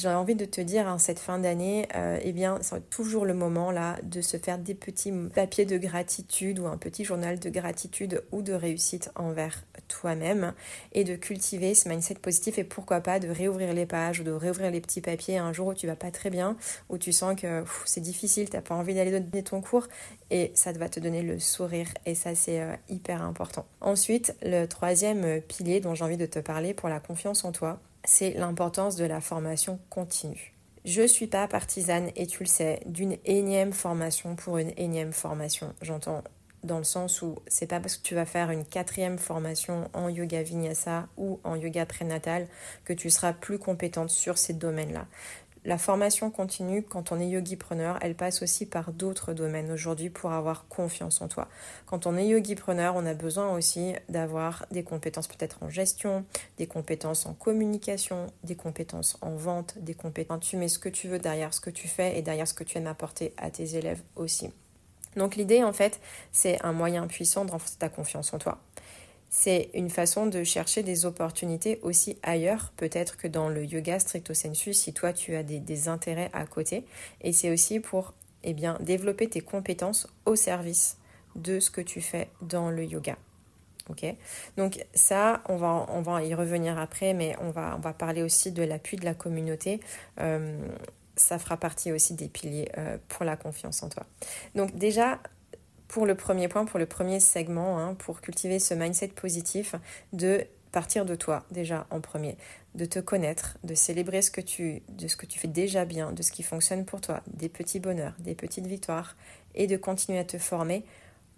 j'ai 0.00 0.08
envie 0.08 0.34
de 0.34 0.44
te 0.44 0.60
dire 0.60 0.86
en 0.86 0.98
cette 0.98 1.18
fin 1.18 1.38
d'année, 1.38 1.86
euh, 1.94 2.18
eh 2.22 2.32
bien, 2.32 2.58
c'est 2.62 2.88
toujours 2.90 3.24
le 3.24 3.34
moment 3.34 3.70
là 3.70 3.96
de 4.02 4.20
se 4.20 4.36
faire 4.38 4.58
des 4.58 4.74
petits 4.74 5.12
papiers 5.34 5.66
de 5.66 5.76
gratitude 5.76 6.58
ou 6.58 6.66
un 6.66 6.78
petit 6.78 7.04
journal 7.04 7.38
de 7.38 7.50
gratitude 7.50 8.22
ou 8.32 8.42
de 8.42 8.52
réussite 8.52 9.10
envers 9.14 9.62
toi-même 9.88 10.54
et 10.92 11.04
de 11.04 11.16
cultiver 11.16 11.74
ce 11.74 11.88
mindset 11.88 12.14
positif 12.14 12.58
et 12.58 12.64
pourquoi 12.64 13.00
pas 13.00 13.18
de 13.20 13.28
réouvrir 13.28 13.74
les 13.74 13.86
pages 13.86 14.20
ou 14.20 14.24
de 14.24 14.30
réouvrir 14.30 14.70
les 14.70 14.80
petits 14.80 15.00
papiers 15.00 15.38
un 15.38 15.52
jour 15.52 15.68
où 15.68 15.74
tu 15.74 15.86
vas 15.86 15.96
pas 15.96 16.10
très 16.10 16.30
bien, 16.30 16.56
où 16.88 16.96
tu 16.96 17.12
sens 17.12 17.38
que 17.38 17.64
c'est 17.84 18.00
difficile, 18.00 18.48
tu 18.48 18.56
n'as 18.56 18.62
pas 18.62 18.74
envie 18.74 18.94
d'aller 18.94 19.20
donner 19.20 19.42
ton 19.42 19.60
cours 19.60 19.86
et 20.30 20.52
ça 20.54 20.72
va 20.72 20.88
te 20.88 21.00
donner 21.00 21.22
le 21.22 21.38
sourire 21.38 21.88
et 22.06 22.14
ça 22.14 22.34
c'est 22.34 22.60
euh, 22.60 22.74
hyper 22.88 23.22
important. 23.22 23.66
Ensuite, 23.80 24.34
le 24.42 24.66
troisième 24.66 25.40
pilier 25.42 25.80
dont 25.80 25.94
j'ai 25.94 26.04
envie 26.04 26.16
de 26.16 26.26
te 26.26 26.38
parler 26.38 26.72
pour 26.72 26.88
la 26.88 27.00
confiance 27.00 27.44
en 27.44 27.52
toi, 27.52 27.80
c'est 28.04 28.32
l'importance 28.34 28.96
de 28.96 29.04
la 29.04 29.20
formation 29.20 29.78
continue. 29.90 30.54
Je 30.84 31.02
ne 31.02 31.06
suis 31.06 31.26
pas 31.26 31.46
partisane, 31.46 32.10
et 32.16 32.26
tu 32.26 32.42
le 32.42 32.48
sais, 32.48 32.80
d'une 32.86 33.16
énième 33.24 33.72
formation 33.72 34.34
pour 34.34 34.58
une 34.58 34.72
énième 34.76 35.12
formation. 35.12 35.74
J'entends 35.82 36.24
dans 36.64 36.78
le 36.78 36.84
sens 36.84 37.22
où 37.22 37.36
c'est 37.46 37.66
pas 37.66 37.80
parce 37.80 37.96
que 37.96 38.02
tu 38.02 38.14
vas 38.14 38.26
faire 38.26 38.50
une 38.50 38.64
quatrième 38.64 39.18
formation 39.18 39.88
en 39.92 40.08
yoga 40.08 40.42
vinyasa 40.42 41.08
ou 41.16 41.40
en 41.44 41.54
yoga 41.56 41.86
prénatal 41.86 42.48
que 42.84 42.92
tu 42.92 43.10
seras 43.10 43.32
plus 43.32 43.58
compétente 43.58 44.10
sur 44.10 44.38
ces 44.38 44.52
domaines-là. 44.52 45.06
La 45.66 45.76
formation 45.76 46.30
continue, 46.30 46.82
quand 46.82 47.12
on 47.12 47.20
est 47.20 47.28
yogi-preneur, 47.28 47.98
elle 48.00 48.14
passe 48.14 48.40
aussi 48.40 48.64
par 48.64 48.92
d'autres 48.92 49.34
domaines 49.34 49.70
aujourd'hui 49.70 50.08
pour 50.08 50.32
avoir 50.32 50.66
confiance 50.68 51.20
en 51.20 51.28
toi. 51.28 51.48
Quand 51.84 52.06
on 52.06 52.16
est 52.16 52.26
yogi-preneur, 52.26 52.94
on 52.96 53.04
a 53.04 53.12
besoin 53.12 53.54
aussi 53.54 53.92
d'avoir 54.08 54.64
des 54.70 54.82
compétences 54.84 55.28
peut-être 55.28 55.62
en 55.62 55.68
gestion, 55.68 56.24
des 56.56 56.66
compétences 56.66 57.26
en 57.26 57.34
communication, 57.34 58.28
des 58.42 58.56
compétences 58.56 59.18
en 59.20 59.34
vente, 59.34 59.76
des 59.78 59.92
compétences. 59.92 60.40
Tu 60.40 60.56
mets 60.56 60.68
ce 60.68 60.78
que 60.78 60.88
tu 60.88 61.08
veux 61.08 61.18
derrière 61.18 61.52
ce 61.52 61.60
que 61.60 61.70
tu 61.70 61.88
fais 61.88 62.18
et 62.18 62.22
derrière 62.22 62.48
ce 62.48 62.54
que 62.54 62.64
tu 62.64 62.78
aimes 62.78 62.86
apporter 62.86 63.34
à 63.36 63.50
tes 63.50 63.76
élèves 63.76 64.00
aussi. 64.16 64.50
Donc 65.16 65.36
l'idée, 65.36 65.62
en 65.62 65.74
fait, 65.74 66.00
c'est 66.32 66.64
un 66.64 66.72
moyen 66.72 67.06
puissant 67.06 67.44
de 67.44 67.50
renforcer 67.50 67.76
ta 67.78 67.90
confiance 67.90 68.32
en 68.32 68.38
toi 68.38 68.60
c'est 69.30 69.70
une 69.74 69.90
façon 69.90 70.26
de 70.26 70.42
chercher 70.42 70.82
des 70.82 71.06
opportunités 71.06 71.78
aussi 71.82 72.18
ailleurs, 72.24 72.72
peut-être 72.76 73.16
que 73.16 73.28
dans 73.28 73.48
le 73.48 73.64
yoga 73.64 74.00
stricto 74.00 74.34
sensu, 74.34 74.74
si 74.74 74.92
toi 74.92 75.12
tu 75.12 75.36
as 75.36 75.44
des, 75.44 75.88
intérêts 75.88 76.30
à 76.32 76.44
côté. 76.46 76.84
Et 77.20 77.32
c'est 77.32 77.50
aussi 77.52 77.78
pour 77.78 78.12
eh 78.42 78.54
développer 78.80 79.28
tes 79.28 79.40
compétences 79.40 80.08
au 80.26 80.34
service 80.34 80.98
de 81.36 81.60
ce 81.60 81.70
que 81.70 81.80
tu 81.80 82.00
fais 82.00 82.28
dans 82.42 82.70
le 82.70 82.84
yoga. 82.84 83.16
Ok? 83.88 84.04
Donc 84.56 84.84
ça, 84.94 85.42
on 85.48 85.56
va, 85.56 85.86
on 85.90 86.02
va 86.02 86.24
y 86.24 86.34
revenir 86.34 86.76
après, 86.76 87.14
mais 87.14 87.36
on 87.40 87.50
va, 87.50 87.76
on 87.76 87.80
va 87.80 87.92
parler 87.92 88.22
aussi 88.22 88.50
de 88.50 88.64
l'appui 88.64 88.96
de 88.96 89.04
la 89.04 89.14
communauté. 89.14 89.80
Euh, 90.20 90.58
ça 91.14 91.38
fera 91.38 91.56
partie 91.56 91.92
aussi 91.92 92.14
des 92.14 92.28
piliers 92.28 92.70
euh, 92.78 92.98
pour 93.08 93.24
la 93.24 93.36
confiance 93.36 93.82
en 93.84 93.88
toi. 93.88 94.04
Donc 94.56 94.76
déjà, 94.76 95.20
pour 95.90 96.06
le 96.06 96.14
premier 96.14 96.46
point, 96.46 96.64
pour 96.66 96.78
le 96.78 96.86
premier 96.86 97.18
segment, 97.18 97.80
hein, 97.80 97.94
pour 97.94 98.20
cultiver 98.20 98.60
ce 98.60 98.74
mindset 98.74 99.08
positif, 99.08 99.74
de 100.12 100.46
partir 100.70 101.04
de 101.04 101.16
toi 101.16 101.44
déjà 101.50 101.88
en 101.90 102.00
premier, 102.00 102.36
de 102.76 102.84
te 102.84 103.00
connaître, 103.00 103.58
de 103.64 103.74
célébrer 103.74 104.22
ce 104.22 104.30
que 104.30 104.40
tu, 104.40 104.82
de 104.88 105.08
ce 105.08 105.16
que 105.16 105.26
tu 105.26 105.40
fais 105.40 105.48
déjà 105.48 105.84
bien, 105.84 106.12
de 106.12 106.22
ce 106.22 106.30
qui 106.30 106.44
fonctionne 106.44 106.84
pour 106.84 107.00
toi, 107.00 107.22
des 107.26 107.48
petits 107.48 107.80
bonheurs, 107.80 108.14
des 108.20 108.36
petites 108.36 108.68
victoires, 108.68 109.16
et 109.56 109.66
de 109.66 109.76
continuer 109.76 110.20
à 110.20 110.24
te 110.24 110.38
former 110.38 110.84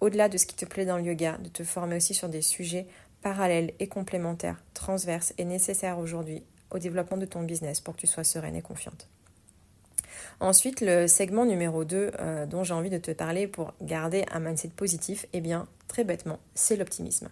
au-delà 0.01 0.29
de 0.29 0.37
ce 0.37 0.45
qui 0.45 0.55
te 0.55 0.67
plaît 0.67 0.85
dans 0.85 0.99
le 0.99 1.05
yoga, 1.05 1.39
de 1.39 1.49
te 1.49 1.65
former 1.65 1.97
aussi 1.97 2.13
sur 2.13 2.29
des 2.29 2.43
sujets 2.43 2.87
parallèles 3.23 3.73
et 3.79 3.89
complémentaires, 3.89 4.63
transverses 4.75 5.33
et 5.39 5.47
nécessaires 5.47 5.99
aujourd'hui 5.99 6.43
au 6.71 6.79
développement 6.79 7.17
de 7.17 7.25
ton 7.25 7.43
business 7.43 7.81
pour 7.81 7.97
que 7.97 8.01
tu 8.01 8.07
sois 8.07 8.25
sereine 8.25 8.57
et 8.57 8.63
confiante. 8.63 9.09
Ensuite, 10.43 10.81
le 10.81 11.07
segment 11.07 11.45
numéro 11.45 11.85
2 11.85 12.11
euh, 12.19 12.47
dont 12.47 12.65
j'ai 12.65 12.75
envie 12.75 12.91
de 12.91 12.99
te 12.99 13.13
parler 13.13 13.47
pour 13.47 13.75
garder 13.81 14.25
un 14.33 14.41
mindset 14.41 14.71
positif, 14.75 15.25
eh 15.33 15.41
bien, 15.41 15.69
très 15.87 16.03
bêtement, 16.03 16.41
c'est 16.57 16.75
l'optimisme. 16.75 17.29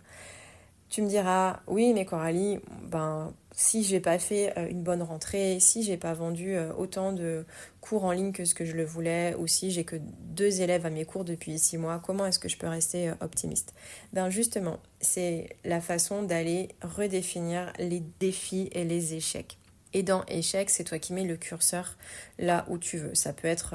Tu 0.91 1.03
me 1.03 1.09
diras, 1.09 1.59
oui, 1.67 1.93
mais 1.93 2.05
Coralie, 2.05 2.61
ben, 2.89 3.35
si 3.51 3.83
j'ai 3.83 3.99
pas 3.99 4.21
fait 4.21 4.57
euh, 4.57 4.69
une 4.69 4.85
bonne 4.85 5.03
rentrée, 5.03 5.59
si 5.59 5.83
j'ai 5.83 5.97
pas 5.97 6.15
vendu 6.15 6.55
euh, 6.55 6.73
autant 6.75 7.13
de 7.13 7.45
cours 7.81 8.05
en 8.05 8.13
ligne 8.13 8.31
que 8.31 8.45
ce 8.45 8.55
que 8.55 8.65
je 8.65 8.77
le 8.77 8.85
voulais, 8.85 9.35
ou 9.41 9.49
si 9.49 9.73
j'ai 9.73 9.83
que 9.83 9.97
deux 9.97 10.61
élèves 10.61 10.87
à 10.87 10.91
mes 10.91 11.05
cours 11.05 11.25
depuis 11.25 11.59
six 11.59 11.79
mois, 11.79 12.01
comment 12.07 12.27
est-ce 12.27 12.39
que 12.39 12.49
je 12.49 12.59
peux 12.59 12.69
rester 12.69 13.11
optimiste? 13.21 13.75
Ben 14.13 14.31
justement, 14.31 14.79
c'est 15.01 15.49
la 15.65 15.81
façon 15.81 16.23
d'aller 16.23 16.69
redéfinir 16.81 17.73
les 17.81 18.05
défis 18.21 18.71
et 18.71 18.85
les 18.85 19.15
échecs. 19.15 19.60
Et 19.93 20.03
dans 20.03 20.25
échec, 20.27 20.71
c'est 20.71 20.85
toi 20.85 20.99
qui 20.99 21.13
mets 21.13 21.25
le 21.25 21.37
curseur 21.37 21.97
là 22.39 22.65
où 22.69 22.79
tu 22.79 22.99
veux. 22.99 23.15
Ça 23.15 23.33
peut 23.33 23.49
être 23.49 23.75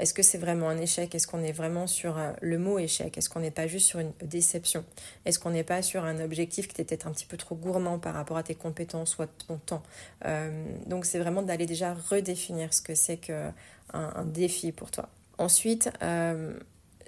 est-ce 0.00 0.14
que 0.14 0.22
c'est 0.22 0.38
vraiment 0.38 0.70
un 0.70 0.78
échec? 0.78 1.14
Est-ce 1.14 1.26
qu'on 1.26 1.42
est 1.42 1.52
vraiment 1.52 1.86
sur 1.86 2.16
euh, 2.16 2.32
le 2.40 2.58
mot 2.58 2.78
échec? 2.78 3.18
Est-ce 3.18 3.28
qu'on 3.28 3.40
n'est 3.40 3.50
pas 3.50 3.66
juste 3.66 3.86
sur 3.86 4.00
une 4.00 4.12
déception? 4.22 4.82
Est-ce 5.26 5.38
qu'on 5.38 5.50
n'est 5.50 5.62
pas 5.62 5.82
sur 5.82 6.04
un 6.04 6.20
objectif 6.20 6.68
qui 6.68 6.72
était 6.72 6.84
peut-être 6.84 7.06
un 7.06 7.12
petit 7.12 7.26
peu 7.26 7.36
trop 7.36 7.54
gourmand 7.54 7.98
par 7.98 8.14
rapport 8.14 8.38
à 8.38 8.42
tes 8.42 8.54
compétences 8.54 9.18
ou 9.18 9.22
à 9.22 9.26
ton 9.26 9.58
temps? 9.58 9.82
Euh, 10.24 10.64
Donc 10.86 11.04
c'est 11.04 11.18
vraiment 11.18 11.42
d'aller 11.42 11.66
déjà 11.66 11.92
redéfinir 11.92 12.72
ce 12.72 12.80
que 12.80 12.94
c'est 12.94 13.18
qu'un 13.18 13.52
un 13.92 14.24
défi 14.24 14.72
pour 14.72 14.90
toi. 14.90 15.10
Ensuite, 15.36 15.90
euh, 16.02 16.58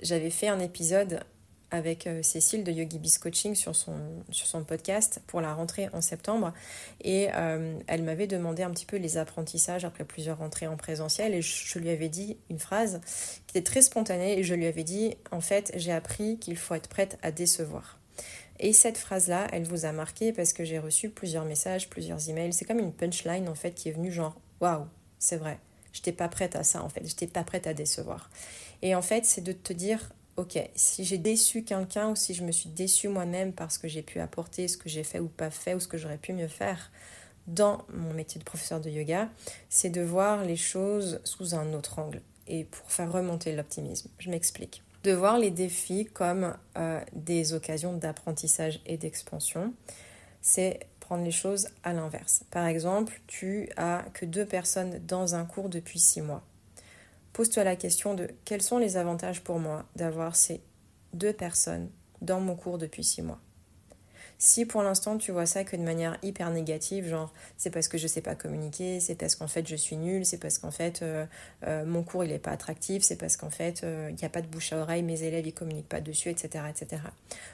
j'avais 0.03 0.31
fait 0.31 0.49
un 0.49 0.61
épisode 0.61 1.21
avec 1.73 2.07
euh, 2.07 2.23
Cécile 2.23 2.63
de 2.63 2.71
Yogi 2.71 2.99
Biz 2.99 3.19
Coaching 3.19 3.55
sur 3.55 3.75
son, 3.75 3.97
sur 4.31 4.47
son 4.47 4.63
podcast 4.63 5.21
pour 5.27 5.41
la 5.41 5.55
rentrée 5.55 5.89
en 5.95 6.03
septembre. 6.03 6.53
Et 7.01 7.29
euh, 7.35 7.79
elle 7.89 8.03
m'avait 8.03 8.27
demandé 8.27 8.63
un 8.63 8.71
petit 8.71 8.85
peu 8.85 8.99
les 8.99 9.17
apprentissages 9.17 9.85
après 9.85 10.05
plusieurs 10.05 10.39
rentrées 10.39 10.67
en 10.67 10.77
présentiel. 10.77 11.35
Et 11.35 11.41
je, 11.43 11.79
lui 11.79 11.89
avais 11.89 12.11
dit 12.11 12.37
une 12.51 12.59
phrase 12.59 13.01
qui 13.47 13.57
était 13.57 13.65
très 13.65 13.83
spontanée. 13.83 14.39
Et 14.39 14.45
je 14.45 14.55
lui 14.55 14.67
avais 14.67 14.85
dit, 14.85 15.17
en 15.31 15.41
fait, 15.41 15.73
j'ai 15.75 15.93
appris 15.93 16.39
qu'il 16.39 16.59
faut 16.59 16.75
être 16.75 16.89
prête 16.89 17.19
à 17.23 17.33
décevoir. 17.33 17.99
Et 18.61 18.75
cette 18.75 18.99
phrase-là, 18.99 19.49
elle 19.51 19.65
vous 19.65 19.87
a 19.87 19.93
marqué 19.93 20.33
parce 20.33 20.53
que 20.53 20.65
j'ai 20.65 20.79
reçu 20.79 21.09
plusieurs 21.09 21.47
messages, 21.47 21.89
plusieurs 21.89 22.29
emails. 22.29 22.53
C'est 22.53 22.67
comme 22.67 22.79
une 22.79 22.93
punchline 22.93 23.49
en 23.49 23.55
fait 23.55 23.73
qui 23.73 23.89
est 23.89 23.93
venue 23.93 24.13
genre, 24.13 24.37
waouh, 24.61 24.87
c'est 25.19 25.39
vrai. 25.39 25.59
Je 25.93 25.99
n'étais 25.99 26.13
pas 26.13 26.29
prête 26.29 26.55
à 26.55 26.65
ça 26.65 26.83
en 26.83 26.91
fait. 26.91 27.01
Je 27.01 27.07
n'étais 27.07 27.27
pas 27.27 27.45
prête 27.45 27.67
à 27.67 27.75
décevoir. 27.75 28.31
Et 28.83 28.95
en 28.95 29.03
fait, 29.03 29.25
c'est 29.25 29.41
de 29.41 29.53
te 29.53 29.73
dire, 29.73 30.11
ok, 30.43 30.59
si 30.75 31.05
j'ai 31.05 31.19
déçu 31.19 31.63
quelqu'un 31.63 32.11
ou 32.11 32.17
si 32.17 32.35
je 32.35 32.43
me 32.43 32.51
suis 32.51 32.69
déçu 32.69 33.09
moi-même 33.09 33.53
parce 33.53 33.79
que 33.79 33.87
j'ai 33.87 34.03
pu 34.03 34.19
apporter 34.19 34.67
ce 34.67 34.77
que 34.77 34.89
j'ai 34.89 35.05
fait 35.05 35.21
ou 35.21 35.29
pas 35.29 35.51
fait 35.51 35.75
ou 35.75 35.81
ce 35.81 35.87
que 35.87 35.97
j'aurais 35.97 36.19
pu 36.19 36.33
mieux 36.33 36.49
faire 36.49 36.91
dans 37.47 37.85
mon 37.95 38.13
métier 38.13 38.39
de 38.39 38.45
professeur 38.45 38.81
de 38.81 38.91
yoga, 38.91 39.29
c'est 39.69 39.91
de 39.91 40.01
voir 40.01 40.45
les 40.45 40.57
choses 40.57 41.21
sous 41.25 41.55
un 41.55 41.73
autre 41.75 41.99
angle 41.99 42.21
et 42.49 42.65
pour 42.65 42.91
faire 42.91 43.11
remonter 43.11 43.55
l'optimisme. 43.55 44.11
Je 44.19 44.31
m'explique. 44.31 44.83
De 45.05 45.13
voir 45.13 45.39
les 45.39 45.51
défis 45.51 46.07
comme 46.07 46.57
euh, 46.77 47.01
des 47.13 47.55
occasions 47.55 47.93
d'apprentissage 47.97 48.81
et 48.87 48.97
d'expansion, 48.97 49.73
c'est 50.41 50.81
prendre 50.99 51.25
les 51.25 51.33
choses 51.33 51.69
à 51.85 51.93
l'inverse. 51.93 52.45
Par 52.51 52.67
exemple, 52.67 53.21
tu 53.27 53.69
as 53.77 54.05
que 54.13 54.25
deux 54.25 54.47
personnes 54.47 55.01
dans 55.07 55.35
un 55.37 55.45
cours 55.45 55.69
depuis 55.69 55.99
six 56.01 56.21
mois 56.21 56.43
pose-toi 57.33 57.65
la 57.65 57.77
question 57.77 58.15
de 58.15 58.29
quels 58.45 58.63
sont 58.63 58.79
les 58.79 58.97
avantages 58.97 59.43
pour 59.43 59.59
moi 59.59 59.85
d'avoir 59.97 60.37
ces 60.37 60.61
deux 61.13 61.33
personnes 61.33 61.89
dans 62.21 62.41
mon 62.41 62.55
cours 62.55 62.79
depuis 62.79 63.05
six 63.05 63.23
mois. 63.23 63.41
Si 64.39 64.67
pour 64.67 64.83
l'instant 64.83 65.19
tu 65.19 65.31
vois 65.31 65.47
ça 65.47 65.63
que 65.63 65.77
de 65.77 65.83
manière 65.83 66.19
hyper 66.23 66.51
négative, 66.51 67.07
genre 67.07 67.33
c'est 67.57 67.71
parce 67.71 67.87
que 67.87 67.97
je 67.97 68.05
ne 68.05 68.09
sais 68.09 68.23
pas 68.23 68.35
communiquer, 68.35 68.99
c'est 68.99 69.15
parce 69.15 69.37
qu'en 69.37 69.47
fait 69.47 69.69
je 69.69 69.77
suis 69.77 69.97
nulle, 69.97 70.27
c'est 70.27 70.39
parce 70.39 70.59
qu'en 70.59 70.73
fait 70.73 71.01
euh, 71.03 71.27
euh, 71.65 71.85
mon 71.85 72.03
cours 72.03 72.25
il 72.25 72.31
n'est 72.31 72.41
pas 72.41 72.51
attractif, 72.51 73.05
c'est 73.05 73.15
parce 73.15 73.37
qu'en 73.37 73.51
fait 73.51 73.85
euh, 73.85 74.09
il 74.11 74.17
n'y 74.17 74.25
a 74.25 74.29
pas 74.29 74.43
de 74.43 74.49
bouche 74.49 74.73
à 74.73 74.79
oreille, 74.79 75.05
mes 75.05 75.23
élèves 75.23 75.47
ils 75.47 75.55
communiquent 75.55 75.89
pas 75.89 76.01
dessus, 76.01 76.29
etc. 76.29 76.65
etc. 76.69 77.03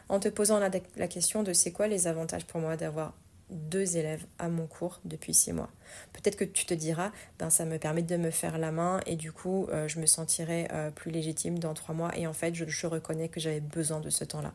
En 0.09 0.19
te 0.19 0.31
posant 0.31 0.59
la 0.59 1.09
question 1.09 1.43
de 1.43 1.53
c'est 1.53 1.73
quoi 1.73 1.89
les 1.89 2.07
avantages 2.07 2.47
pour 2.47 2.61
moi 2.61 2.79
d'avoir 2.79 3.13
deux 3.51 3.97
élèves 3.97 4.25
à 4.39 4.49
mon 4.49 4.67
cours 4.67 5.01
depuis 5.05 5.35
six 5.35 5.53
mois. 5.53 5.71
Peut-être 6.13 6.37
que 6.37 6.45
tu 6.45 6.67
te 6.67 6.75
diras, 6.75 7.13
ben 7.39 7.51
ça 7.51 7.65
me 7.65 7.79
permet 7.79 8.03
de 8.03 8.17
me 8.17 8.31
faire 8.31 8.59
la 8.59 8.73
main 8.73 9.01
et 9.07 9.17
du 9.17 9.33
coup 9.33 9.67
euh, 9.71 9.89
je 9.89 10.01
me 10.01 10.07
sentirai 10.07 10.69
euh, 10.73 10.91
plus 10.91 11.11
légitime 11.11 11.59
dans 11.59 11.75
trois 11.75 11.95
mois 11.95 12.17
et 12.17 12.27
en 12.27 12.33
fait 12.33 12.55
je, 12.55 12.87
reconnais 12.87 13.29
que 13.29 13.41
j'avais 13.41 13.61
besoin 13.61 14.01
de 14.01 14.11
ce 14.11 14.25
temps-là. 14.25 14.53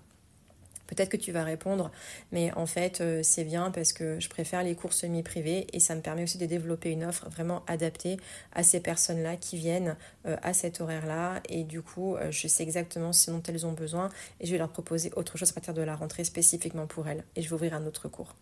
Peut-être 0.86 1.10
que 1.10 1.18
tu 1.18 1.32
vas 1.32 1.44
répondre, 1.44 1.92
mais 2.32 2.52
en 2.54 2.68
fait, 2.68 3.00
euh, 3.02 3.22
c'est 3.24 3.46
bien 3.46 3.72
parce 3.72 3.94
que 3.94 4.20
je 4.20 4.30
préfère 4.30 4.64
les 4.64 4.76
cours 4.76 4.94
semi-privés 4.94 5.66
et 5.72 5.80
ça 5.80 5.96
me 5.96 6.02
permet 6.02 6.24
aussi 6.24 6.38
de 6.38 6.46
développer 6.46 6.92
une 6.92 7.06
offre 7.06 7.30
vraiment 7.30 7.64
adaptée 7.68 8.18
à 8.52 8.64
ces 8.64 8.80
personnes-là 8.80 9.38
qui 9.38 9.58
viennent 9.58 9.96
à 10.26 10.54
cet 10.54 10.82
horaire-là. 10.82 11.42
Et 11.50 11.64
du 11.64 11.82
coup, 11.82 12.18
je 12.30 12.48
sais 12.48 12.64
exactement 12.64 13.14
ce 13.14 13.32
dont 13.32 13.42
elles 13.48 13.66
ont 13.66 13.72
besoin 13.72 14.10
et 14.40 14.46
je 14.46 14.52
vais 14.52 14.58
leur 14.58 14.70
proposer 14.70 15.12
autre 15.16 15.38
chose 15.38 15.50
à 15.50 15.54
partir 15.54 15.74
de 15.74 15.82
la 15.82 15.96
rentrée 15.96 16.26
spécifiquement 16.26 16.86
pour 16.86 17.08
elles. 17.08 17.24
Et 17.36 17.42
je 17.42 17.48
vais 17.48 17.56
ouvrir 17.56 17.74
un 17.74 17.88
autre 17.88 18.10
cours 18.10 18.36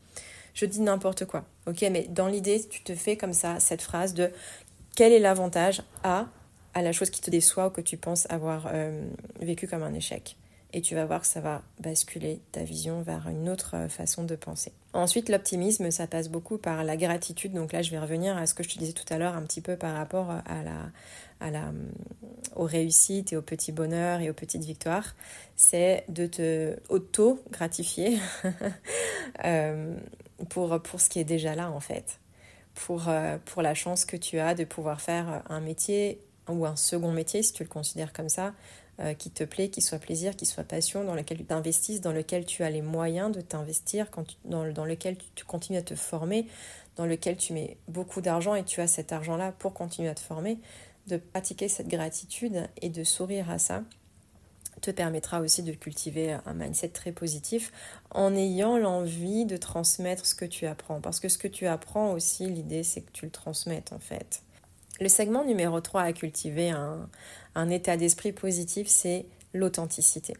je 0.53 0.65
dis 0.65 0.81
n'importe 0.81 1.25
quoi. 1.25 1.46
Ok, 1.67 1.81
mais 1.91 2.08
dans 2.10 2.27
l'idée, 2.27 2.65
tu 2.70 2.81
te 2.84 2.96
fais 2.96 3.17
comme 3.17 3.34
ça 3.34 3.60
cette 3.60 3.81
phrase 3.81 4.13
de 4.13 4.31
quel 4.96 5.13
est 5.13 5.20
l'avantage 5.20 5.81
à 6.03 6.27
à 6.74 6.81
la 6.81 6.91
chose 6.91 7.10
qui 7.10 7.22
te 7.22 7.29
déçoit 7.29 7.67
ou 7.67 7.70
que 7.70 7.81
tu 7.81 7.98
penses 7.98 8.27
avoir 8.29 8.70
euh, 8.72 9.05
vécu 9.41 9.67
comme 9.67 9.84
un 9.84 9.93
échec? 9.93 10.38
Et 10.74 10.81
tu 10.81 10.96
vas 10.96 11.05
voir 11.05 11.20
que 11.20 11.27
ça 11.27 11.41
va 11.41 11.63
basculer 11.81 12.39
ta 12.53 12.63
vision 12.63 13.01
vers 13.01 13.27
une 13.27 13.50
autre 13.50 13.75
euh, 13.75 13.89
façon 13.89 14.24
de 14.24 14.36
penser. 14.36 14.72
Ensuite, 14.93 15.27
l'optimisme, 15.27 15.91
ça 15.91 16.08
passe 16.08 16.29
beaucoup 16.29 16.58
par 16.58 16.86
la 16.86 16.96
gratitude. 16.96 17.51
Donc 17.51 17.74
là, 17.74 17.81
je 17.81 17.91
vais 17.91 18.00
revenir 18.00 18.38
à 18.38 18.46
ce 18.46 18.53
que 18.53 18.63
je 18.63 18.70
te 18.70 18.79
disais 18.79 18.93
tout 18.93 19.12
à 19.13 19.17
l'heure 19.17 19.36
un 19.36 19.41
petit 19.41 19.60
peu 19.60 19.75
par 19.75 19.96
rapport 19.96 20.31
à 20.31 20.63
la, 20.63 20.91
à 21.41 21.51
la, 21.51 21.74
aux 22.55 22.65
réussites 22.65 23.34
et 23.34 23.38
aux 23.38 23.41
petits 23.41 23.74
bonheurs 23.74 24.22
et 24.22 24.29
aux 24.29 24.34
petites 24.34 24.63
victoires. 24.63 25.15
C'est 25.58 26.05
de 26.08 26.25
te 26.25 26.77
auto-gratifier 26.88 28.20
euh, 29.46 29.96
pour, 30.45 30.81
pour 30.81 31.01
ce 31.01 31.10
qui 31.10 31.19
est 31.19 31.25
déjà 31.25 31.55
là 31.55 31.71
en 31.71 31.79
fait. 31.79 32.19
Pour, 32.74 33.10
euh, 33.10 33.38
pour 33.45 33.62
la 33.62 33.74
chance 33.74 34.05
que 34.05 34.15
tu 34.15 34.39
as 34.39 34.55
de 34.55 34.63
pouvoir 34.63 35.01
faire 35.01 35.43
un 35.50 35.60
métier 35.60 36.19
ou 36.48 36.65
un 36.65 36.75
second 36.75 37.12
métier, 37.12 37.43
si 37.43 37.53
tu 37.53 37.63
le 37.63 37.69
considères 37.69 38.13
comme 38.13 38.29
ça, 38.29 38.53
euh, 39.00 39.13
qui 39.13 39.31
te 39.31 39.43
plaît, 39.43 39.69
qui 39.69 39.81
soit 39.81 40.00
plaisir, 40.00 40.36
qui 40.36 40.45
soit 40.45 40.63
passion, 40.63 41.03
dans 41.03 41.15
lequel 41.15 41.38
tu 41.38 41.45
t'investisses, 41.45 42.01
dans 42.01 42.12
lequel 42.12 42.45
tu 42.45 42.63
as 42.63 42.69
les 42.69 42.81
moyens 42.81 43.31
de 43.31 43.41
t'investir, 43.41 44.07
dans, 44.45 44.71
dans 44.71 44.86
lequel 44.86 45.17
tu, 45.36 45.43
continues 45.43 45.79
à 45.79 45.81
te 45.81 45.95
former, 45.95 46.45
dans 46.98 47.05
lequel 47.05 47.38
tu 47.38 47.53
mets 47.53 47.77
beaucoup 47.88 48.21
d'argent 48.21 48.53
et 48.53 48.63
tu 48.63 48.79
as 48.79 48.88
cet 48.88 49.12
argent-là 49.12 49.53
pour 49.53 49.74
continuer 49.74 50.10
à 50.10 50.13
te 50.13 50.19
former, 50.19 50.60
de 51.07 51.17
pratiquer 51.17 51.67
cette 51.67 51.88
gratitude 51.88 52.69
et 52.81 52.89
de 52.89 53.03
sourire 53.03 53.50
à 53.50 53.57
ça 53.57 53.83
te 54.81 54.91
permettra 54.91 55.41
aussi 55.41 55.63
de 55.63 55.71
cultiver 55.73 56.38
un 56.45 56.53
mindset 56.53 56.89
très 56.89 57.11
positif 57.11 57.71
en 58.09 58.35
ayant 58.35 58.77
l'envie 58.77 59.45
de 59.45 59.57
transmettre 59.57 60.25
ce 60.25 60.35
que 60.35 60.45
tu 60.45 60.65
apprends. 60.65 61.00
Parce 61.01 61.19
que 61.19 61.29
ce 61.29 61.38
que 61.38 61.47
tu 61.47 61.67
apprends 61.67 62.11
aussi, 62.11 62.47
l'idée 62.47 62.83
c'est 62.83 63.01
que 63.01 63.11
tu 63.11 63.25
le 63.25 63.31
transmettes 63.31 63.93
en 63.93 64.00
fait. 64.00 64.41
Le 65.00 65.09
segment 65.09 65.43
numéro 65.45 65.79
3 65.79 66.01
à 66.01 66.13
cultiver 66.13 66.69
un, 66.69 67.09
un 67.55 67.69
état 67.69 67.97
d'esprit 67.97 68.31
positif, 68.31 68.88
c'est 68.88 69.25
l'authenticité. 69.53 70.35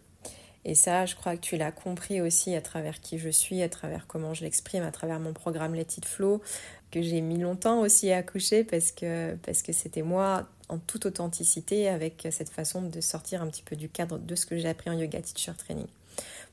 Et 0.64 0.76
ça, 0.76 1.06
je 1.06 1.16
crois 1.16 1.36
que 1.36 1.42
tu 1.42 1.58
l'as 1.58 1.72
compris 1.72 2.22
aussi 2.22 2.54
à 2.56 2.62
travers 2.62 3.02
qui 3.02 3.18
je 3.18 3.30
suis, 3.30 3.64
à 3.64 3.70
travers 3.70 4.06
comment 4.06 4.34
je 4.34 4.44
l'exprime, 4.44 4.84
à 4.84 4.92
travers 4.92 5.20
mon 5.20 5.34
programme 5.34 5.74
Let 5.74 5.88
It 5.98 6.06
Flow, 6.06 6.42
que 6.92 7.02
j'ai 7.02 7.22
mis 7.22 7.40
longtemps 7.40 7.80
aussi 7.80 8.12
à 8.12 8.18
accoucher 8.18 8.64
parce 8.64 8.92
que 8.92 9.36
parce 9.44 9.64
que 9.64 9.72
c'était 9.72 10.04
moi 10.04 10.48
en 10.72 10.80
toute 10.80 11.06
authenticité 11.06 11.88
avec 11.88 12.28
cette 12.32 12.50
façon 12.50 12.82
de 12.82 13.02
sortir 13.02 13.42
un 13.42 13.48
petit 13.48 13.62
peu 13.62 13.76
du 13.76 13.90
cadre 13.90 14.18
de 14.18 14.36
ce 14.36 14.46
que 14.46 14.58
j'ai 14.58 14.70
appris 14.70 14.90
en 14.90 14.94
yoga 14.94 15.22
teacher 15.22 15.54
training. 15.58 15.88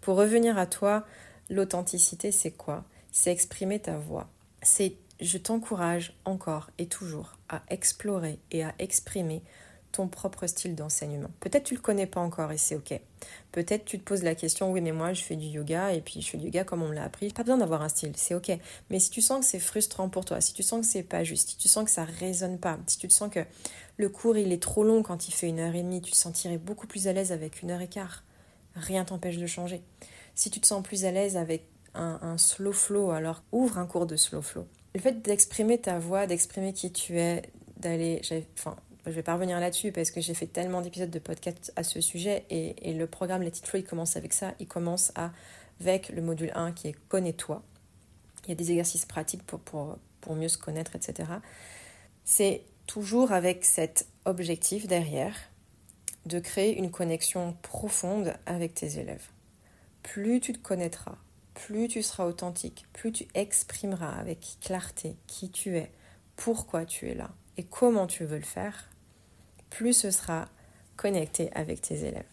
Pour 0.00 0.16
revenir 0.16 0.58
à 0.58 0.66
toi, 0.66 1.06
l'authenticité 1.48 2.32
c'est 2.32 2.50
quoi? 2.50 2.84
C'est 3.12 3.32
exprimer 3.32 3.78
ta 3.78 3.96
voix. 3.96 4.28
C'est 4.62 4.94
je 5.20 5.38
t'encourage 5.38 6.12
encore 6.24 6.70
et 6.78 6.86
toujours 6.86 7.36
à 7.48 7.62
explorer 7.70 8.38
et 8.52 8.62
à 8.62 8.74
exprimer 8.78 9.42
ton 9.92 10.08
propre 10.08 10.46
style 10.46 10.74
d'enseignement. 10.74 11.30
Peut-être 11.40 11.64
tu 11.64 11.74
le 11.74 11.80
connais 11.80 12.06
pas 12.06 12.20
encore 12.20 12.52
et 12.52 12.58
c'est 12.58 12.74
ok. 12.74 13.00
Peut-être 13.52 13.84
tu 13.84 13.98
te 13.98 14.04
poses 14.04 14.22
la 14.22 14.34
question, 14.34 14.70
oui 14.70 14.80
mais 14.80 14.92
moi 14.92 15.12
je 15.12 15.22
fais 15.22 15.36
du 15.36 15.46
yoga 15.46 15.92
et 15.92 16.00
puis 16.00 16.20
je 16.20 16.30
fais 16.30 16.38
du 16.38 16.46
yoga 16.46 16.64
comme 16.64 16.82
on 16.82 16.88
me 16.88 16.94
l'a 16.94 17.04
appris. 17.04 17.30
Pas 17.30 17.42
besoin 17.42 17.58
d'avoir 17.58 17.82
un 17.82 17.88
style, 17.88 18.12
c'est 18.16 18.34
ok. 18.34 18.52
Mais 18.90 19.00
si 19.00 19.10
tu 19.10 19.20
sens 19.20 19.40
que 19.40 19.46
c'est 19.46 19.58
frustrant 19.58 20.08
pour 20.08 20.24
toi, 20.24 20.40
si 20.40 20.52
tu 20.52 20.62
sens 20.62 20.86
que 20.86 20.92
c'est 20.92 21.02
pas 21.02 21.24
juste, 21.24 21.50
si 21.50 21.56
tu 21.56 21.68
sens 21.68 21.84
que 21.84 21.90
ça 21.90 22.04
résonne 22.04 22.58
pas, 22.58 22.78
si 22.86 22.98
tu 22.98 23.08
te 23.08 23.12
sens 23.12 23.30
que 23.32 23.40
le 23.96 24.08
cours 24.08 24.36
il 24.36 24.52
est 24.52 24.62
trop 24.62 24.84
long 24.84 25.02
quand 25.02 25.28
il 25.28 25.32
fait 25.32 25.48
une 25.48 25.58
heure 25.60 25.74
et 25.74 25.82
demie, 25.82 26.00
tu 26.00 26.12
te 26.12 26.16
sentirais 26.16 26.58
beaucoup 26.58 26.86
plus 26.86 27.08
à 27.08 27.12
l'aise 27.12 27.32
avec 27.32 27.62
une 27.62 27.70
heure 27.70 27.80
et 27.80 27.88
quart. 27.88 28.24
Rien 28.74 29.04
t'empêche 29.04 29.38
de 29.38 29.46
changer. 29.46 29.82
Si 30.34 30.50
tu 30.50 30.60
te 30.60 30.66
sens 30.66 30.82
plus 30.82 31.04
à 31.04 31.10
l'aise 31.10 31.36
avec 31.36 31.66
un, 31.94 32.18
un 32.22 32.38
slow 32.38 32.72
flow, 32.72 33.10
alors 33.10 33.42
ouvre 33.50 33.78
un 33.78 33.86
cours 33.86 34.06
de 34.06 34.16
slow 34.16 34.42
flow. 34.42 34.66
Le 34.94 35.00
fait 35.00 35.20
d'exprimer 35.22 35.78
ta 35.78 35.98
voix, 35.98 36.26
d'exprimer 36.26 36.72
qui 36.72 36.92
tu 36.92 37.18
es, 37.18 37.42
d'aller, 37.78 38.20
enfin 38.58 38.76
je 39.10 39.14
vais 39.14 39.22
pas 39.22 39.34
revenir 39.34 39.58
là-dessus 39.58 39.92
parce 39.92 40.10
que 40.10 40.20
j'ai 40.20 40.34
fait 40.34 40.46
tellement 40.46 40.82
d'épisodes 40.82 41.10
de 41.10 41.18
podcast 41.18 41.72
à 41.76 41.82
ce 41.82 42.00
sujet 42.00 42.44
et, 42.50 42.92
le 42.92 43.06
programme 43.06 43.42
Let 43.42 43.48
It 43.48 43.66
Flow, 43.66 43.80
il 43.80 43.84
commence 43.84 44.16
avec 44.16 44.32
ça. 44.32 44.54
Il 44.60 44.68
commence 44.68 45.12
à 45.14 45.32
avec 45.80 46.08
le 46.08 46.22
module 46.22 46.50
1 46.54 46.72
qui 46.72 46.88
est 46.88 46.96
Connais-toi. 47.08 47.62
Il 48.44 48.50
y 48.50 48.52
a 48.52 48.54
des 48.56 48.70
exercices 48.70 49.06
pratiques 49.06 49.44
pour, 49.44 49.60
pour, 49.60 49.98
pour 50.20 50.34
mieux 50.34 50.48
se 50.48 50.58
connaître, 50.58 50.96
etc. 50.96 51.30
C'est 52.24 52.62
toujours 52.86 53.32
avec 53.32 53.64
cet 53.64 54.08
objectif 54.24 54.86
derrière 54.86 55.34
de 56.26 56.40
créer 56.40 56.76
une 56.76 56.90
connexion 56.90 57.56
profonde 57.62 58.34
avec 58.46 58.74
tes 58.74 58.98
élèves. 58.98 59.28
Plus 60.02 60.40
tu 60.40 60.52
te 60.52 60.58
connaîtras, 60.58 61.16
plus 61.54 61.88
tu 61.88 62.02
seras 62.02 62.26
authentique, 62.26 62.86
plus 62.92 63.12
tu 63.12 63.26
exprimeras 63.34 64.12
avec 64.12 64.58
clarté 64.60 65.16
qui 65.26 65.50
tu 65.50 65.76
es, 65.76 65.90
pourquoi 66.36 66.84
tu 66.84 67.08
es 67.08 67.14
là 67.14 67.30
et 67.58 67.64
comment 67.64 68.06
tu 68.06 68.24
veux 68.24 68.38
le 68.38 68.44
faire, 68.44 68.88
plus 69.70 69.92
ce 69.92 70.10
sera 70.10 70.48
connecté 70.96 71.50
avec 71.54 71.80
tes 71.80 72.04
élèves. 72.04 72.24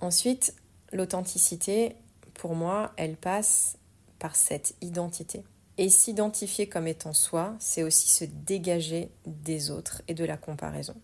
Ensuite, 0.00 0.54
l'authenticité, 0.92 1.96
pour 2.34 2.54
moi, 2.54 2.92
elle 2.96 3.16
passe 3.16 3.78
par 4.18 4.36
cette 4.36 4.74
identité. 4.80 5.44
Et 5.78 5.90
s'identifier 5.90 6.68
comme 6.68 6.86
étant 6.86 7.12
soi, 7.12 7.54
c'est 7.58 7.82
aussi 7.82 8.08
se 8.08 8.24
dégager 8.24 9.10
des 9.26 9.70
autres 9.70 10.02
et 10.08 10.14
de 10.14 10.24
la 10.24 10.36
comparaison. 10.36 10.94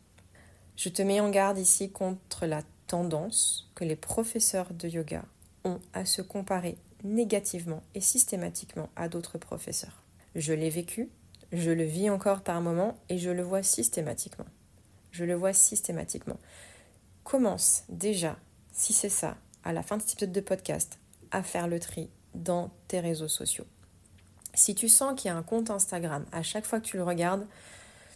Je 0.77 0.89
te 0.89 1.03
mets 1.03 1.21
en 1.21 1.29
garde 1.29 1.59
ici 1.59 1.91
contre 1.91 2.47
la 2.47 2.63
tendance 2.87 3.71
que 3.75 3.85
les 3.85 3.97
professeurs 3.97 4.73
de 4.73 4.89
yoga 4.89 5.25
ont 5.65 5.81
à 5.93 6.07
se 6.07 6.23
comparer 6.23 6.77
négativement 7.05 7.83
et 7.95 8.01
systématiquement 8.01 8.89
à 8.97 9.09
d'autres 9.09 9.39
professeurs. 9.39 10.03
Je 10.35 10.55
l'ai 10.55 10.71
vécu, 10.71 11.11
je 11.53 11.71
le 11.71 11.85
vis 11.85 12.09
encore 12.09 12.41
par 12.41 12.61
moments 12.63 12.99
et 13.09 13.19
je 13.19 13.31
le 13.31 13.43
vois 13.43 13.63
systématiquement. 13.63 14.47
Je 15.13 15.25
le 15.25 15.35
vois 15.35 15.53
systématiquement. 15.53 16.39
Commence 17.23 17.85
déjà, 17.89 18.37
si 18.73 18.93
c'est 18.93 19.09
ça, 19.09 19.37
à 19.63 19.73
la 19.73 19.83
fin 19.83 19.97
de 19.97 20.03
cet 20.03 20.15
épisode 20.15 20.33
de 20.33 20.41
podcast, 20.41 20.99
à 21.31 21.43
faire 21.43 21.69
le 21.69 21.79
tri 21.79 22.11
dans 22.35 22.71
tes 22.89 22.99
réseaux 22.99 23.29
sociaux. 23.29 23.67
Si 24.55 24.75
tu 24.75 24.89
sens 24.89 25.19
qu'il 25.19 25.31
y 25.31 25.33
a 25.33 25.37
un 25.37 25.43
compte 25.43 25.71
Instagram, 25.71 26.25
à 26.33 26.43
chaque 26.43 26.65
fois 26.65 26.81
que 26.81 26.87
tu 26.87 26.97
le 26.97 27.05
regardes, 27.05 27.47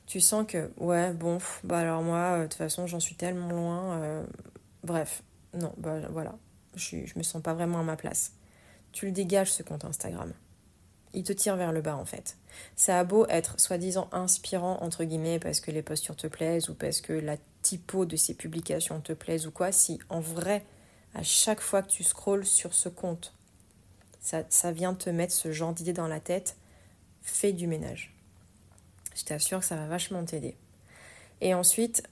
tu 0.06 0.20
sens 0.20 0.46
que, 0.46 0.70
ouais, 0.78 1.12
bon, 1.12 1.38
bah 1.64 1.78
alors 1.78 2.02
moi, 2.02 2.18
euh, 2.18 2.42
de 2.42 2.46
toute 2.46 2.54
façon, 2.54 2.86
j'en 2.86 3.00
suis 3.00 3.14
tellement 3.14 3.50
loin. 3.50 4.00
Euh, 4.00 4.26
bref, 4.82 5.22
non, 5.52 5.72
bah 5.78 6.00
voilà, 6.10 6.36
je, 6.74 7.04
je 7.04 7.18
me 7.18 7.22
sens 7.22 7.42
pas 7.42 7.54
vraiment 7.54 7.80
à 7.80 7.82
ma 7.82 7.96
place. 7.96 8.32
Tu 8.92 9.06
le 9.06 9.12
dégages, 9.12 9.52
ce 9.52 9.62
compte 9.62 9.84
Instagram. 9.84 10.32
Il 11.16 11.24
te 11.24 11.32
tire 11.32 11.56
vers 11.56 11.72
le 11.72 11.80
bas, 11.80 11.96
en 11.96 12.04
fait. 12.04 12.36
Ça 12.76 13.00
a 13.00 13.04
beau 13.04 13.26
être 13.28 13.58
soi-disant 13.58 14.08
inspirant, 14.12 14.76
entre 14.82 15.02
guillemets, 15.02 15.38
parce 15.38 15.60
que 15.60 15.70
les 15.70 15.80
postures 15.80 16.14
te 16.14 16.26
plaisent 16.26 16.68
ou 16.68 16.74
parce 16.74 17.00
que 17.00 17.14
la 17.14 17.38
typo 17.62 18.04
de 18.04 18.16
ces 18.16 18.34
publications 18.34 19.00
te 19.00 19.14
plaise 19.14 19.46
ou 19.46 19.50
quoi, 19.50 19.72
si 19.72 19.98
en 20.10 20.20
vrai, 20.20 20.62
à 21.14 21.22
chaque 21.22 21.62
fois 21.62 21.82
que 21.82 21.88
tu 21.88 22.04
scrolles 22.04 22.44
sur 22.44 22.74
ce 22.74 22.90
compte, 22.90 23.32
ça, 24.20 24.42
ça 24.50 24.72
vient 24.72 24.92
te 24.92 25.08
mettre 25.08 25.32
ce 25.32 25.52
genre 25.52 25.72
d'idée 25.72 25.94
dans 25.94 26.06
la 26.06 26.20
tête, 26.20 26.56
fais 27.22 27.54
du 27.54 27.66
ménage. 27.66 28.14
Je 29.14 29.24
t'assure 29.24 29.60
que 29.60 29.64
ça 29.64 29.76
va 29.76 29.86
vachement 29.86 30.22
t'aider. 30.22 30.54
Et 31.40 31.54
ensuite, 31.54 32.02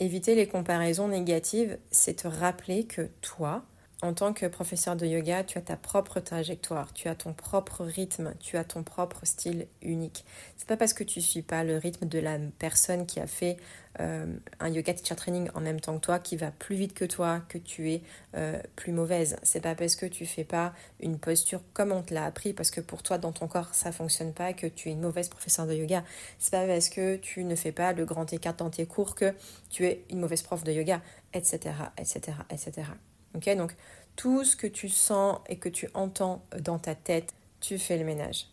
éviter 0.00 0.34
les 0.34 0.48
comparaisons 0.48 1.06
négatives, 1.06 1.78
c'est 1.92 2.22
te 2.22 2.28
rappeler 2.28 2.86
que 2.86 3.08
toi, 3.20 3.64
en 4.02 4.12
tant 4.12 4.34
que 4.34 4.44
professeur 4.46 4.94
de 4.94 5.06
yoga, 5.06 5.42
tu 5.42 5.56
as 5.56 5.62
ta 5.62 5.76
propre 5.76 6.20
trajectoire, 6.20 6.92
tu 6.92 7.08
as 7.08 7.14
ton 7.14 7.32
propre 7.32 7.82
rythme, 7.82 8.34
tu 8.40 8.58
as 8.58 8.64
ton 8.64 8.82
propre 8.82 9.20
style 9.24 9.66
unique. 9.80 10.24
C'est 10.58 10.68
pas 10.68 10.76
parce 10.76 10.92
que 10.92 11.02
tu 11.02 11.22
suis 11.22 11.40
pas 11.40 11.64
le 11.64 11.78
rythme 11.78 12.06
de 12.06 12.18
la 12.18 12.38
personne 12.58 13.06
qui 13.06 13.20
a 13.20 13.26
fait 13.26 13.56
euh, 14.00 14.26
un 14.60 14.68
yoga 14.68 14.92
teacher 14.92 15.16
training 15.16 15.48
en 15.54 15.62
même 15.62 15.80
temps 15.80 15.94
que 15.96 16.04
toi, 16.04 16.18
qui 16.18 16.36
va 16.36 16.50
plus 16.50 16.76
vite 16.76 16.92
que 16.92 17.06
toi, 17.06 17.40
que 17.48 17.56
tu 17.56 17.90
es 17.90 18.02
euh, 18.36 18.60
plus 18.76 18.92
mauvaise. 18.92 19.38
C'est 19.42 19.62
pas 19.62 19.74
parce 19.74 19.96
que 19.96 20.04
tu 20.04 20.26
fais 20.26 20.44
pas 20.44 20.74
une 21.00 21.18
posture 21.18 21.62
comme 21.72 21.90
on 21.90 22.02
te 22.02 22.12
l'a 22.12 22.26
appris, 22.26 22.52
parce 22.52 22.70
que 22.70 22.82
pour 22.82 23.02
toi 23.02 23.16
dans 23.16 23.32
ton 23.32 23.48
corps 23.48 23.74
ça 23.74 23.92
fonctionne 23.92 24.34
pas, 24.34 24.52
que 24.52 24.66
tu 24.66 24.90
es 24.90 24.92
une 24.92 25.00
mauvaise 25.00 25.30
professeur 25.30 25.66
de 25.66 25.72
yoga. 25.72 26.04
C'est 26.38 26.50
pas 26.52 26.66
parce 26.66 26.90
que 26.90 27.16
tu 27.16 27.44
ne 27.44 27.56
fais 27.56 27.72
pas 27.72 27.94
le 27.94 28.04
grand 28.04 28.30
écart 28.30 28.54
dans 28.56 28.68
tes 28.68 28.84
cours 28.84 29.14
que 29.14 29.32
tu 29.70 29.86
es 29.86 30.04
une 30.10 30.20
mauvaise 30.20 30.42
prof 30.42 30.64
de 30.64 30.72
yoga, 30.72 31.00
etc., 31.32 31.74
etc., 31.98 32.36
etc. 32.50 32.82
Donc 33.56 33.74
tout 34.16 34.44
ce 34.44 34.56
que 34.56 34.66
tu 34.66 34.88
sens 34.88 35.38
et 35.48 35.56
que 35.56 35.68
tu 35.68 35.88
entends 35.94 36.42
dans 36.60 36.78
ta 36.78 36.94
tête, 36.94 37.34
tu 37.60 37.78
fais 37.78 37.98
le 37.98 38.04
ménage. 38.04 38.46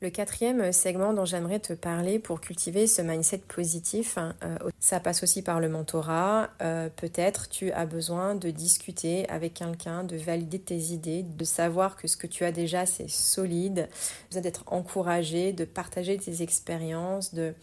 Le 0.00 0.10
quatrième 0.10 0.72
segment 0.72 1.12
dont 1.12 1.24
j'aimerais 1.24 1.58
te 1.58 1.72
parler 1.72 2.20
pour 2.20 2.40
cultiver 2.40 2.86
ce 2.86 3.02
mindset 3.02 3.38
positif, 3.38 4.16
hein, 4.16 4.36
euh, 4.44 4.56
ça 4.78 5.00
passe 5.00 5.24
aussi 5.24 5.42
par 5.42 5.58
le 5.58 5.68
mentorat. 5.68 6.50
Euh, 6.62 6.88
peut-être 6.88 7.48
tu 7.48 7.72
as 7.72 7.84
besoin 7.84 8.36
de 8.36 8.50
discuter 8.50 9.28
avec 9.28 9.54
quelqu'un, 9.54 10.04
de 10.04 10.16
valider 10.16 10.60
tes 10.60 10.76
idées, 10.76 11.24
de 11.24 11.44
savoir 11.44 11.96
que 11.96 12.06
ce 12.06 12.16
que 12.16 12.28
tu 12.28 12.44
as 12.44 12.52
déjà 12.52 12.86
c'est 12.86 13.10
solide, 13.10 13.88
d'être 14.30 14.62
encouragé, 14.68 15.52
de 15.52 15.64
partager 15.64 16.16
tes 16.16 16.42
expériences, 16.42 17.34
de 17.34 17.54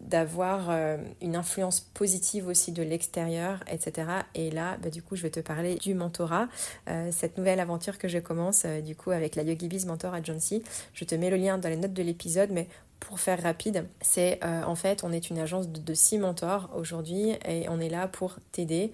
d'avoir 0.00 0.68
euh, 0.70 0.96
une 1.20 1.36
influence 1.36 1.80
positive 1.80 2.46
aussi 2.46 2.72
de 2.72 2.82
l'extérieur, 2.82 3.62
etc. 3.70 4.08
Et 4.34 4.50
là, 4.50 4.76
bah, 4.82 4.90
du 4.90 5.02
coup, 5.02 5.16
je 5.16 5.22
vais 5.22 5.30
te 5.30 5.40
parler 5.40 5.76
du 5.76 5.94
mentorat, 5.94 6.48
euh, 6.88 7.10
cette 7.12 7.38
nouvelle 7.38 7.60
aventure 7.60 7.98
que 7.98 8.08
je 8.08 8.18
commence 8.18 8.64
euh, 8.64 8.80
du 8.80 8.96
coup 8.96 9.10
avec 9.10 9.36
la 9.36 9.42
YogiBiz 9.42 9.86
Mentor 9.86 10.14
Agency. 10.14 10.62
Je 10.94 11.04
te 11.04 11.14
mets 11.14 11.30
le 11.30 11.36
lien 11.36 11.58
dans 11.58 11.68
les 11.68 11.76
notes 11.76 11.92
de 11.92 12.02
l'épisode, 12.02 12.50
mais 12.50 12.68
pour 13.00 13.18
faire 13.18 13.42
rapide, 13.42 13.88
c'est 14.00 14.38
en 14.44 14.76
fait, 14.76 15.02
on 15.02 15.10
est 15.10 15.28
une 15.28 15.40
agence 15.40 15.68
de, 15.68 15.92
six 15.92 16.18
mentors 16.18 16.70
aujourd'hui 16.72 17.32
et 17.48 17.68
on 17.68 17.80
est 17.80 17.88
là 17.88 18.06
pour 18.06 18.36
t'aider, 18.52 18.92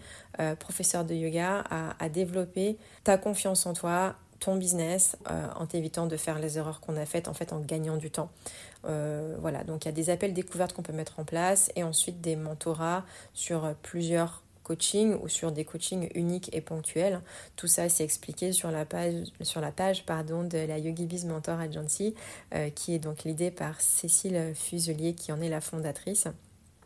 professeur 0.58 1.04
de 1.04 1.14
yoga, 1.14 1.62
à 1.98 2.08
développer 2.08 2.78
ta 3.04 3.18
confiance 3.18 3.66
en 3.66 3.74
toi, 3.74 4.16
ton 4.40 4.56
business 4.56 5.16
euh, 5.30 5.46
en 5.56 5.66
t'évitant 5.66 6.06
de 6.06 6.16
faire 6.16 6.38
les 6.38 6.58
erreurs 6.58 6.80
qu'on 6.80 6.96
a 6.96 7.06
faites 7.06 7.28
en 7.28 7.34
fait 7.34 7.52
en 7.52 7.60
gagnant 7.60 7.96
du 7.96 8.10
temps. 8.10 8.30
Euh, 8.84 9.36
voilà, 9.40 9.64
donc 9.64 9.84
il 9.84 9.88
y 9.88 9.90
a 9.90 9.92
des 9.92 10.10
appels 10.10 10.32
découvertes 10.32 10.72
qu'on 10.72 10.82
peut 10.82 10.92
mettre 10.92 11.18
en 11.18 11.24
place 11.24 11.70
et 11.76 11.82
ensuite 11.82 12.20
des 12.20 12.36
mentorats 12.36 13.04
sur 13.34 13.74
plusieurs 13.82 14.42
coachings 14.68 15.16
ou 15.22 15.28
sur 15.28 15.50
des 15.50 15.64
coachings 15.64 16.10
uniques 16.14 16.50
et 16.54 16.60
ponctuels. 16.60 17.20
Tout 17.56 17.66
ça 17.66 17.88
c'est 17.88 18.04
expliqué 18.04 18.52
sur 18.52 18.70
la 18.70 18.84
page, 18.84 19.24
sur 19.40 19.60
la 19.60 19.72
page 19.72 20.04
pardon, 20.04 20.44
de 20.44 20.58
la 20.58 20.78
YogiBiz 20.78 21.24
Mentor 21.24 21.58
Agency 21.58 22.14
euh, 22.54 22.68
qui 22.70 22.94
est 22.94 22.98
donc 22.98 23.24
l'idée 23.24 23.50
par 23.50 23.80
Cécile 23.80 24.52
Fuselier 24.54 25.14
qui 25.14 25.32
en 25.32 25.40
est 25.40 25.48
la 25.48 25.60
fondatrice. 25.60 26.28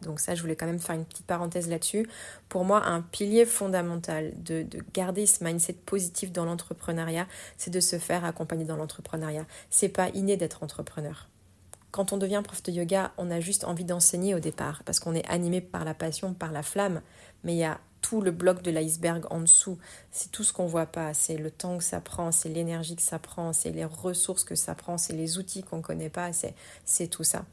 Donc 0.03 0.21
ça, 0.21 0.35
je 0.35 0.43
voulais 0.43 0.57
quand 0.57 0.67
même 0.67 0.79
faire 0.79 0.95
une 0.95 1.05
petite 1.05 1.27
parenthèse 1.27 1.69
là-dessus. 1.69 2.09
Pour 2.49 2.65
moi, 2.65 2.85
un 2.85 3.01
pilier 3.01 3.47
fondamental 3.47 4.33
de, 4.43 4.67
garder 4.93 5.27
ce 5.27 5.43
mindset 5.43 5.75
positif 5.75 6.33
dans 6.33 6.45
l'entrepreneuriat, 6.45 7.27
c'est 7.57 7.71
de 7.71 7.81
se 7.81 7.99
faire 7.99 8.25
accompagner 8.25 8.65
dans 8.65 8.77
l'entrepreneuriat. 8.77 9.47
C'est 9.71 9.89
pas 9.89 10.09
inné 10.11 10.37
d'être 10.37 10.63
entrepreneur. 10.63 11.29
Quand 11.91 12.13
on 12.13 12.17
devient 12.17 12.41
prof 12.43 12.63
de 12.63 12.73
yoga, 12.73 13.13
on 13.19 13.31
a 13.31 13.41
juste 13.41 13.65
envie 13.65 13.85
d'enseigner 13.85 14.35
au 14.35 14.41
départ 14.41 14.83
parce 14.85 14.99
qu'on 14.99 15.15
est 15.15 15.27
animé 15.29 15.61
par 15.61 15.85
la 15.85 15.95
passion, 15.95 16.33
par 16.33 16.51
la 16.51 16.63
flamme. 16.63 17.03
Mais 17.45 17.55
il 17.55 17.59
y 17.59 17.65
a 17.65 17.79
tout 18.03 18.21
le 18.21 18.31
bloc 18.31 18.63
de 18.63 18.71
l'iceberg 18.71 19.25
en 19.31 19.41
dessous. 19.41 19.79
C'est 20.11 20.31
tout 20.31 20.45
ce 20.45 20.53
qu'on 20.53 20.67
voit 20.67 20.87
pas. 20.87 21.15
C'est 21.15 21.37
le 21.39 21.51
temps 21.51 21.79
que 21.79 21.85
ça 21.85 22.01
prend, 22.01 22.33
c'est 22.33 22.49
l'énergie 22.49 22.97
que 22.97 23.03
ça 23.03 23.19
prend, 23.19 23.53
c'est 23.53 23.71
les 23.71 23.85
ressources 23.85 24.45
que 24.45 24.55
ça 24.55 24.75
prend, 24.75 24.99
c'est 24.99 25.15
les 25.15 25.39
outils 25.39 25.63
qu'on 25.63 25.81
connaît 25.81 26.11
pas. 26.11 26.31
C'est 26.85 27.07
tout 27.07 27.25
ça. 27.25 27.45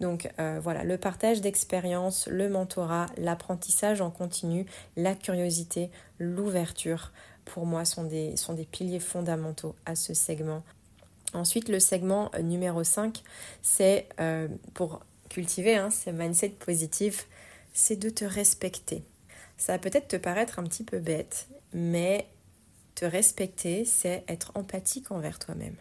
Donc 0.00 0.28
euh, 0.38 0.58
voilà, 0.62 0.84
le 0.84 0.98
partage 0.98 1.40
d'expérience, 1.40 2.26
le 2.26 2.48
mentorat, 2.48 3.06
l'apprentissage 3.16 4.00
en 4.00 4.10
continu, 4.10 4.66
la 4.96 5.14
curiosité, 5.14 5.90
l'ouverture, 6.18 7.12
pour 7.44 7.66
moi, 7.66 7.84
sont 7.84 8.04
des, 8.04 8.34
piliers 8.70 9.00
fondamentaux 9.00 9.74
à 9.86 9.94
ce 9.94 10.14
segment. 10.14 10.62
Ensuite, 11.32 11.68
le 11.68 11.80
segment 11.80 12.30
euh, 12.34 12.42
numéro 12.42 12.84
5, 12.84 13.22
c'est 13.62 14.08
euh, 14.20 14.48
pour 14.72 15.00
cultiver 15.28 15.76
hein, 15.76 15.88
mindset 16.06 16.50
positif, 16.50 17.28
c'est 17.72 17.96
de 17.96 18.08
te 18.08 18.24
respecter. 18.24 19.02
Ça 19.56 19.72
va 19.72 19.78
peut-être 19.78 20.08
te 20.08 20.16
paraître 20.16 20.58
un 20.58 20.64
petit 20.64 20.84
peu 20.84 20.98
bête, 20.98 21.48
mais 21.72 22.26
te 22.94 23.04
respecter, 23.04 23.84
c'est 23.84 24.24
être 24.28 24.52
empathique 24.54 25.10
envers 25.10 25.38
toi-même. 25.38 25.76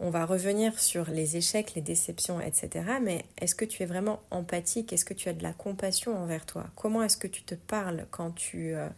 On 0.00 0.10
va 0.10 0.24
revenir 0.26 0.78
sur 0.78 1.10
les 1.10 1.36
échecs, 1.36 1.74
les 1.74 1.82
déceptions, 1.82 2.40
etc. 2.40 2.84
Mais 3.02 3.24
est-ce 3.40 3.56
que 3.56 3.64
tu 3.64 3.82
es 3.82 3.86
vraiment 3.86 4.20
empathique? 4.30 4.92
Est-ce 4.92 5.04
que 5.04 5.14
tu 5.14 5.28
as 5.28 5.32
de 5.32 5.42
la 5.42 5.52
compassion 5.52 6.16
envers 6.16 6.46
toi? 6.46 6.66
Comment 6.76 7.02
est-ce 7.02 7.16
que 7.16 7.26
tu 7.26 7.42
te 7.42 7.56
parles 7.56 8.06
quand 8.12 8.30
tu, 8.30 8.74
euh, 8.74 8.88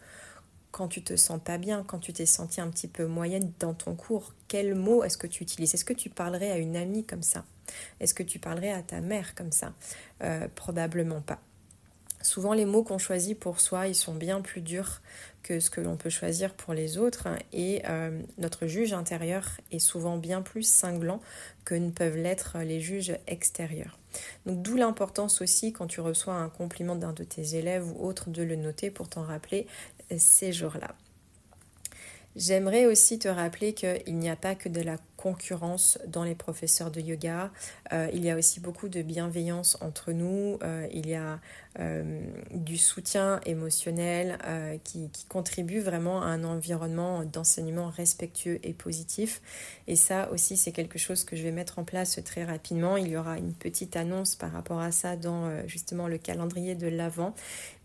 quand 0.69 0.87
tu 0.87 1.01
te 1.03 1.15
sens 1.15 1.41
pas 1.43 1.57
bien, 1.57 1.83
quand 1.83 1.97
tu 1.97 2.13
t'es 2.13 2.27
senti 2.27 2.61
un 2.61 2.69
petit 2.69 2.87
peu 2.87 3.07
moyenne 3.07 3.51
dans 3.59 3.73
ton 3.73 3.95
cours? 3.95 4.33
Quels 4.47 4.75
mots 4.75 5.03
est-ce 5.03 5.17
que 5.17 5.25
tu 5.27 5.41
utilises? 5.41 5.73
Est-ce 5.73 5.85
que 5.85 5.93
tu 5.93 6.09
parlerais 6.11 6.51
à 6.51 6.57
une 6.57 6.75
amie 6.75 7.03
comme 7.03 7.23
ça? 7.23 7.45
Est-ce 7.99 8.13
que 8.13 8.23
tu 8.23 8.37
parlerais 8.37 8.71
à 8.71 8.83
ta 8.83 9.01
mère 9.01 9.33
comme 9.33 9.51
ça? 9.51 9.73
Euh, 10.23 10.47
Probablement 10.55 11.21
pas. 11.21 11.39
Souvent, 12.23 12.53
les 12.53 12.65
mots 12.65 12.83
qu'on 12.83 12.97
choisit 12.97 13.39
pour 13.39 13.59
soi, 13.59 13.87
ils 13.87 13.95
sont 13.95 14.13
bien 14.13 14.41
plus 14.41 14.61
durs 14.61 15.01
que 15.43 15.59
ce 15.59 15.69
que 15.69 15.81
l'on 15.81 15.97
peut 15.97 16.09
choisir 16.09 16.53
pour 16.53 16.73
les 16.73 16.97
autres. 16.97 17.27
Et 17.51 17.81
euh, 17.87 18.21
notre 18.37 18.67
juge 18.67 18.93
intérieur 18.93 19.45
est 19.71 19.79
souvent 19.79 20.17
bien 20.17 20.41
plus 20.41 20.63
cinglant 20.63 21.21
que 21.65 21.75
ne 21.75 21.89
peuvent 21.89 22.17
l'être 22.17 22.59
les 22.59 22.79
juges 22.79 23.17
extérieurs. 23.27 23.97
Donc 24.45 24.61
d'où 24.61 24.75
l'importance 24.75 25.41
aussi 25.41 25.73
quand 25.73 25.87
tu 25.87 26.01
reçois 26.01 26.35
un 26.35 26.49
compliment 26.49 26.95
d'un 26.95 27.13
de 27.13 27.23
tes 27.23 27.55
élèves 27.55 27.87
ou 27.87 28.05
autre 28.05 28.29
de 28.29 28.43
le 28.43 28.55
noter 28.55 28.91
pour 28.91 29.09
t'en 29.09 29.23
rappeler 29.23 29.67
ces 30.17 30.51
jours-là. 30.51 30.95
J'aimerais 32.35 32.85
aussi 32.85 33.19
te 33.19 33.27
rappeler 33.27 33.73
qu'il 33.73 34.17
n'y 34.17 34.29
a 34.29 34.37
pas 34.37 34.55
que 34.55 34.69
de 34.69 34.81
la 34.81 34.97
concurrence 35.21 35.99
dans 36.07 36.23
les 36.23 36.33
professeurs 36.33 36.89
de 36.89 36.99
yoga. 36.99 37.51
Euh, 37.93 38.09
il 38.11 38.25
y 38.25 38.31
a 38.31 38.35
aussi 38.35 38.59
beaucoup 38.59 38.89
de 38.89 39.03
bienveillance 39.03 39.77
entre 39.81 40.11
nous. 40.13 40.57
Euh, 40.63 40.87
il 40.91 41.07
y 41.07 41.13
a 41.13 41.39
euh, 41.79 42.21
du 42.51 42.77
soutien 42.77 43.39
émotionnel 43.45 44.37
qui, 44.83 45.09
qui, 45.09 45.25
contribue 45.25 45.79
vraiment 45.79 46.21
à 46.21 46.25
un 46.25 46.43
environnement 46.43 47.23
d'enseignement 47.23 47.87
respectueux 47.89 48.59
et 48.63 48.73
positif. 48.73 49.41
Et 49.87 49.95
ça 49.95 50.29
aussi, 50.31 50.57
c'est 50.57 50.71
quelque 50.71 50.97
chose 50.97 51.23
que 51.23 51.35
je 51.35 51.43
vais 51.43 51.51
mettre 51.51 51.79
en 51.79 51.83
place 51.83 52.19
très 52.25 52.43
rapidement. 52.43 52.97
Il 52.97 53.07
y 53.07 53.15
aura 53.15 53.37
une 53.37 53.53
petite 53.53 53.95
annonce 53.95 54.35
par 54.35 54.51
rapport 54.51 54.79
à 54.79 54.91
ça 54.91 55.15
dans 55.15 55.65
justement 55.67 56.07
le 56.07 56.17
calendrier 56.17 56.75
de 56.75 56.87
l'Avent. 56.87 57.33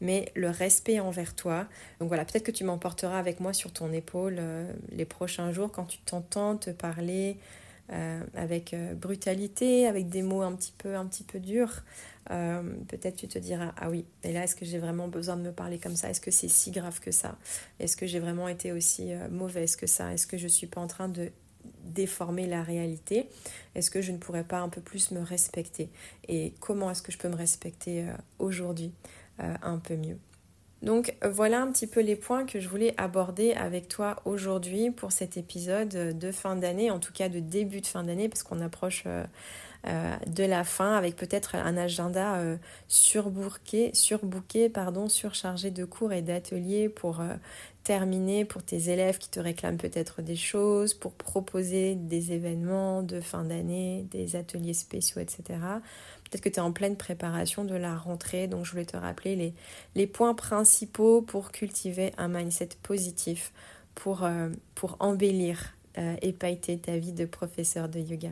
Mais 0.01 0.33
le 0.35 0.51
respect 0.51 0.99
envers 1.01 1.35
toi. 1.35 1.67
Donc 2.01 2.09
voilà, 2.09 2.25
peut-être 2.25 2.45
que 2.45 2.51
tu 2.51 2.65
m'emporteras 2.65 3.19
avec 3.19 3.41
moi 3.41 3.53
sur 3.53 3.73
ton 3.73 3.93
épaule 3.93 4.41
les 4.91 5.05
prochains 5.05 5.53
jours 5.53 5.71
quand 5.71 5.85
tu 5.85 5.99
t'entends 5.99 6.57
te 6.57 6.71
parler 6.71 7.26
euh, 7.93 8.21
avec 8.35 8.75
euh, 8.75 8.95
brutalité, 8.95 9.87
avec 9.87 10.09
des 10.09 10.23
mots 10.23 10.43
un 10.43 10.57
petit 10.57 10.73
peu, 10.77 10.97
un 10.97 11.07
petit 11.07 11.23
peu 11.23 11.39
durs, 11.39 11.85
euh, 12.33 12.61
peut-être 12.89 13.15
tu 13.15 13.29
te 13.29 13.39
diras 13.39 13.73
ah 13.77 13.89
oui, 13.89 14.05
mais 14.25 14.33
là 14.33 14.43
est-ce 14.43 14.57
que 14.57 14.65
j'ai 14.65 14.79
vraiment 14.79 15.07
besoin 15.07 15.37
de 15.37 15.43
me 15.43 15.53
parler 15.53 15.79
comme 15.79 15.95
ça? 15.95 16.11
Est-ce 16.11 16.21
que 16.21 16.33
c'est 16.33 16.49
si 16.49 16.73
grave 16.73 16.99
que 16.99 17.13
ça? 17.13 17.39
Est-ce 17.79 17.97
que 17.97 18.05
j'ai 18.09 18.19
vraiment 18.19 18.49
été 18.49 18.73
aussi 18.73 19.13
mauvaise 19.31 19.77
que 19.77 19.87
ça? 19.87 20.13
Est-ce 20.13 20.27
que 20.27 20.37
je 20.37 20.49
suis 20.49 20.67
pas 20.67 20.81
en 20.81 20.89
train 20.89 21.09
de 21.09 21.31
déformer 21.85 22.49
la 22.49 22.65
réalité? 22.65 23.29
Est-ce 23.77 23.93
que 23.93 24.03
je 24.03 24.11
ne 24.11 24.19
pourrais 24.19 24.43
pas 24.43 24.59
un 24.59 24.69
peu 24.69 24.81
plus 24.81 25.13
me 25.13 25.21
respecter? 25.21 25.89
Et 26.27 26.55
comment 26.59 26.91
est-ce 26.91 27.03
que 27.03 27.13
je 27.13 27.19
peux 27.19 27.29
me 27.29 27.37
respecter 27.37 28.07
aujourd'hui 28.41 28.93
un 29.39 29.79
peu 29.79 29.95
mieux? 29.95 30.19
Donc 30.83 31.15
voilà 31.25 31.63
un 31.63 31.73
petit 31.73 31.87
peu 31.87 32.01
les 32.01 32.17
points 32.17 32.45
que 32.45 32.61
je 32.61 32.69
voulais 32.69 32.95
aborder 32.99 33.55
avec 33.55 33.89
toi 33.89 34.17
aujourd'hui 34.25 34.91
pour 34.91 35.11
cet 35.11 35.37
épisode 35.37 35.89
de 36.19 36.33
fin 36.33 36.55
d'année, 36.57 36.91
en 36.91 36.99
tout 36.99 37.13
cas 37.13 37.29
de 37.29 37.41
début 37.41 37.81
de 37.81 37.87
fin 37.87 38.05
d'année, 38.05 38.29
parce 38.29 38.43
qu'on 38.43 38.61
approche 38.61 39.05
euh, 39.07 39.25
euh, 39.87 40.17
de 40.27 40.45
la 40.45 40.65
fin 40.65 40.95
avec 40.95 41.17
peut-être 41.17 41.55
un 41.55 41.79
agenda 41.79 42.37
euh, 42.37 42.57
surbooké, 42.89 43.93
pardon, 44.69 45.09
surchargé 45.09 45.71
de 45.71 45.85
cours 45.87 46.13
et 46.13 46.23
d'ateliers 46.23 46.91
pour 46.91 47.23
terminer 47.83 48.45
pour 48.45 48.65
tes 48.65 48.91
élèves 48.91 49.17
qui 49.19 49.31
te 49.31 49.39
réclament 49.39 49.79
peut-être 49.79 50.21
des 50.21 50.35
choses, 50.35 50.93
pour 50.93 51.13
proposer 51.13 51.95
des 51.95 52.33
événements 52.33 53.03
de 53.03 53.21
fin 53.21 53.45
d'année, 53.45 54.07
des 54.11 54.35
ateliers 54.35 54.75
spéciaux, 54.75 55.21
etc. 55.21 55.61
Peut-être 56.31 56.43
que 56.43 56.49
tu 56.49 56.57
es 56.57 56.61
en 56.61 56.73
pleine 56.73 56.97
préparation 56.97 57.65
de 57.65 57.75
la 57.75 57.97
rentrée, 57.97 58.49
donc 58.49 58.65
je 58.65 58.73
voulais 58.73 58.85
te 58.85 58.97
rappeler 58.97 59.55
les, 59.95 60.07
points 60.07 60.35
principaux 60.35 61.23
pour 61.23 61.53
cultiver 61.53 62.13
un 62.19 62.29
mindset 62.29 62.71
positif, 62.83 63.53
pour, 63.95 64.25
euh, 64.25 64.49
embellir 64.99 65.77
euh, 65.99 66.15
épailler 66.21 66.79
ta 66.79 66.99
vie 66.99 67.13
de 67.13 67.25
professeur 67.25 67.89
de 67.89 67.99
yoga. 67.99 68.29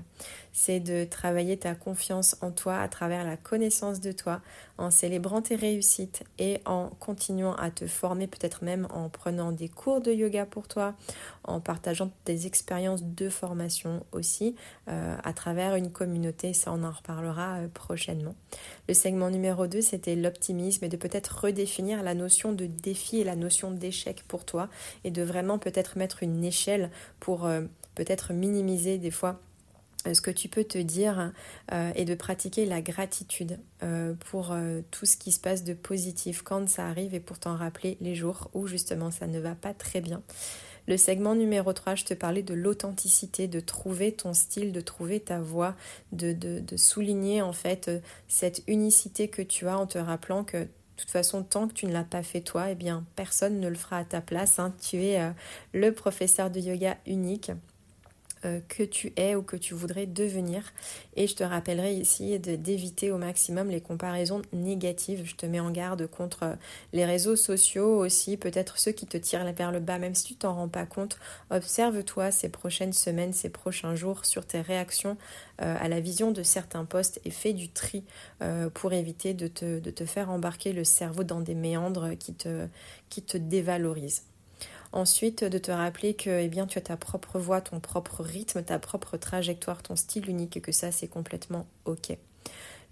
C'est 0.52 0.80
de 0.80 1.04
travailler 1.04 1.57
ta 1.57 1.74
confiance 1.74 2.37
en 2.42 2.50
toi 2.50 2.78
à 2.78 2.88
travers 2.88 3.24
la 3.24 3.38
connaissance 3.38 4.00
de 4.00 4.12
toi, 4.12 4.42
en 4.76 4.90
célébrant 4.90 5.40
tes 5.40 5.57
réussites 5.57 6.24
et 6.38 6.61
en 6.66 6.90
continuant 7.00 7.54
à 7.54 7.70
te 7.70 7.87
former, 7.87 8.26
peut-être 8.26 8.64
même 8.64 8.87
en 8.90 9.09
prenant 9.09 9.50
des 9.50 9.70
cours 9.70 10.02
de 10.02 10.12
yoga 10.12 10.44
pour 10.44 10.68
toi, 10.68 10.94
en 11.44 11.61
partageant 11.61 12.11
des 12.24 12.46
expériences 12.46 13.02
de 13.02 13.28
formation 13.28 14.04
aussi 14.12 14.54
euh, 14.88 15.16
à 15.22 15.33
travers 15.33 15.74
une 15.76 15.90
communauté. 15.90 16.52
Ça, 16.52 16.72
on 16.72 16.83
en 16.83 16.90
reparlera 16.90 17.59
euh, 17.59 17.68
prochainement. 17.72 18.35
Le 18.88 18.94
segment 18.94 19.30
numéro 19.30 19.66
2, 19.66 19.80
c'était 19.80 20.16
l'optimisme 20.16 20.85
et 20.85 20.88
de 20.88 20.96
peut-être 20.96 21.44
redéfinir 21.44 22.02
la 22.02 22.14
notion 22.14 22.52
de 22.52 22.66
défi 22.66 23.18
et 23.18 23.24
la 23.24 23.37
notion 23.37 23.70
d'échec 23.70 24.24
pour 24.26 24.44
toi 24.44 24.68
et 25.04 25.11
de 25.11 25.22
vraiment 25.22 25.59
peut-être 25.59 25.98
mettre 25.98 26.22
une 26.22 26.44
échelle 26.44 26.90
pour 27.20 27.46
euh, 27.46 27.62
peut-être 27.94 28.33
minimiser 28.33 28.98
des 28.98 29.11
fois 29.11 29.40
ce 30.12 30.20
que 30.20 30.30
tu 30.30 30.50
peux 30.50 30.64
te 30.64 30.76
dire 30.76 31.33
et 31.94 32.04
de 32.04 32.14
pratiquer 32.14 32.66
la 32.66 32.83
gratitude 32.83 33.59
pour 34.28 34.54
tout 34.90 35.07
ce 35.07 35.16
qui 35.16 35.33
se 35.33 35.40
passe 35.40 35.64
de 35.64 35.72
positif 35.72 36.42
quand 36.42 36.68
ça 36.68 36.87
arrive 36.88 37.14
et 37.14 37.20
pour 37.20 37.38
t'en 37.38 37.57
rappeler 37.57 37.96
les 38.02 38.14
jours 38.14 38.50
où 38.52 38.66
justement 38.66 39.11
ça 39.11 39.26
ne 39.26 39.40
va 39.40 39.54
pas 39.54 39.72
très 39.72 40.02
bien. 40.02 40.22
Le 40.87 40.97
segment 40.97 41.35
numéro 41.35 41.73
3, 41.73 41.94
je 41.94 42.05
te 42.05 42.14
parlais 42.14 42.42
de 42.42 42.55
l'authenticité, 42.55 43.49
de 43.49 43.61
trouver 43.61 44.12
ton 44.12 44.35
style, 44.35 44.73
de 44.73 44.81
trouver 44.81 45.20
ta 45.20 45.40
voix, 45.40 45.75
de, 46.12 46.33
de, 46.33 46.77
souligner 46.77 47.40
en 47.40 47.53
fait 47.53 47.90
cette 48.29 48.62
unicité 48.66 49.29
que 49.29 49.42
tu 49.42 49.66
as 49.68 49.79
en 49.79 49.87
te 49.87 49.99
rappelant 49.99 50.44
que 50.44 50.59
de 50.97 51.01
toute 51.01 51.11
façon, 51.11 51.42
tant 51.42 51.66
que 51.66 51.75
tu 51.75 51.87
ne 51.87 51.92
l'as 51.92 52.05
pas 52.05 52.23
fait 52.23 52.40
toi, 52.40 52.70
eh 52.70 52.77
bien, 52.77 53.05
personne 53.16 53.59
ne 53.59 53.68
le 53.68 53.75
fera 53.75 53.99
à 53.99 54.05
ta 54.05 54.20
place. 54.20 54.61
Hein. 54.61 54.73
Tu 54.81 55.03
es 55.03 55.20
euh, 55.20 55.31
le 55.73 55.90
professeur 55.92 56.51
de 56.51 56.61
yoga 56.61 56.97
unique. 57.07 57.51
Euh, 58.44 58.61
que 58.68 58.83
tu 58.83 59.12
es 59.16 59.35
ou 59.35 59.42
que 59.42 59.57
tu 59.57 59.74
voudrais 59.74 60.07
devenir. 60.07 60.72
Et 61.16 61.26
je 61.26 61.35
te 61.35 61.44
rappellerai 61.44 61.94
ici 61.94 62.38
d'éviter 62.38 63.11
au 63.11 63.18
maximum 63.18 63.68
les 63.68 63.80
comparaisons 63.80 64.42
négatives. 64.52 65.22
Je 65.24 65.35
te 65.35 65.46
mets 65.46 65.61
en 65.61 65.70
garde 65.70 66.07
contre 66.07 66.42
euh, 66.42 66.54
les 66.92 67.04
réseaux 67.04 67.37
sociaux 67.37 67.98
aussi, 67.98 68.37
peut-être 68.37 68.78
ceux 68.78 68.92
qui 68.92 69.07
te 69.07 69.16
tirent 69.16 69.44
vers 69.52 69.72
le 69.72 69.80
bas, 69.80 69.98
même 69.98 70.14
si 70.14 70.24
tu 70.24 70.35
t'en 70.35 70.54
rends 70.54 70.68
pas 70.68 70.87
compte. 70.87 71.18
Observe-toi 71.50 72.30
ces 72.30 72.48
prochaines 72.48 72.92
semaines, 72.92 73.33
ces 73.33 73.50
prochains 73.50 73.94
jours 73.94 74.24
sur 74.24 74.46
tes 74.46 74.61
réactions 74.61 75.16
euh, 75.62 75.76
à 75.78 75.88
la 75.88 76.00
vision 76.00 76.30
de 76.30 76.42
certains 76.42 76.85
postes 76.85 77.20
et 77.24 77.30
fais 77.30 77.52
du 77.52 77.68
tri 77.68 78.04
pour 78.74 78.92
éviter 78.92 79.33
de 79.33 79.46
te, 79.46 80.04
faire 80.04 80.30
embarquer 80.30 80.72
le 80.72 80.85
cerveau 80.85 81.24
dans 81.24 81.40
des 81.40 81.54
méandres 81.54 82.11
qui 82.18 82.35
te, 82.35 82.66
qui 83.09 83.22
te 83.22 83.38
dévalorisent. 83.38 84.22
Ensuite, 84.94 85.42
de 85.42 85.59
te 85.59 85.72
rappeler 85.72 86.14
que 86.14 86.30
eh 86.30 86.46
bien, 86.46 86.68
tu 86.68 86.78
as 86.78 86.83
ta 86.83 86.96
propre 86.96 87.40
voix, 87.40 87.61
ton 87.61 87.80
propre 87.80 88.22
rythme, 88.22 88.62
ta 88.62 88.78
propre 88.78 89.16
trajectoire, 89.16 89.83
ton 89.83 89.96
style 89.96 90.30
unique 90.30 90.57
et 90.57 90.61
que 90.61 90.70
ça, 90.70 90.92
c'est 90.92 91.09
complètement 91.09 91.66
OK. 91.85 92.16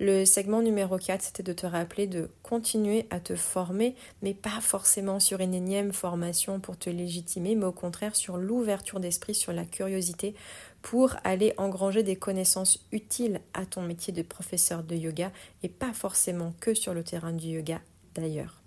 Le 0.01 0.25
segment 0.25 0.63
numéro 0.63 0.99
4, 0.99 1.23
c'était 1.23 1.45
de 1.45 1.53
te 1.53 1.65
rappeler 1.65 2.09
de 2.09 2.29
continuer 2.43 3.07
à 3.11 3.21
te 3.21 3.37
former, 3.37 3.95
mais 4.21 4.35
pas 4.35 4.61
forcément 4.61 5.21
sur 5.21 5.39
une 5.39 5.55
énième 5.55 5.93
formation 5.93 6.59
pour 6.59 6.77
te 6.77 6.91
légitimer, 6.91 7.55
mais 7.55 7.67
au 7.67 7.73
contraire 7.73 8.17
sur 8.17 8.37
l'ouverture 8.37 8.99
d'esprit, 8.99 9.37
sur 9.37 9.53
la 9.53 9.65
curiosité, 9.65 10.35
pour 10.81 11.15
aller 11.23 11.55
engranger 11.57 12.03
des 12.03 12.17
connaissances 12.17 12.85
utiles 12.91 13.41
à 13.55 13.65
ton 13.65 13.83
métier 13.83 14.13
de 14.13 14.23
professeur 14.23 14.83
de 14.83 14.97
yoga, 14.97 15.31
et 15.63 15.69
pas 15.69 15.93
forcément 15.93 16.53
que 16.59 16.75
sur 16.75 16.95
le 16.95 17.05
terrain 17.05 17.33
du 17.33 17.47
yoga 17.47 17.81
d'ailleurs. 18.17 18.62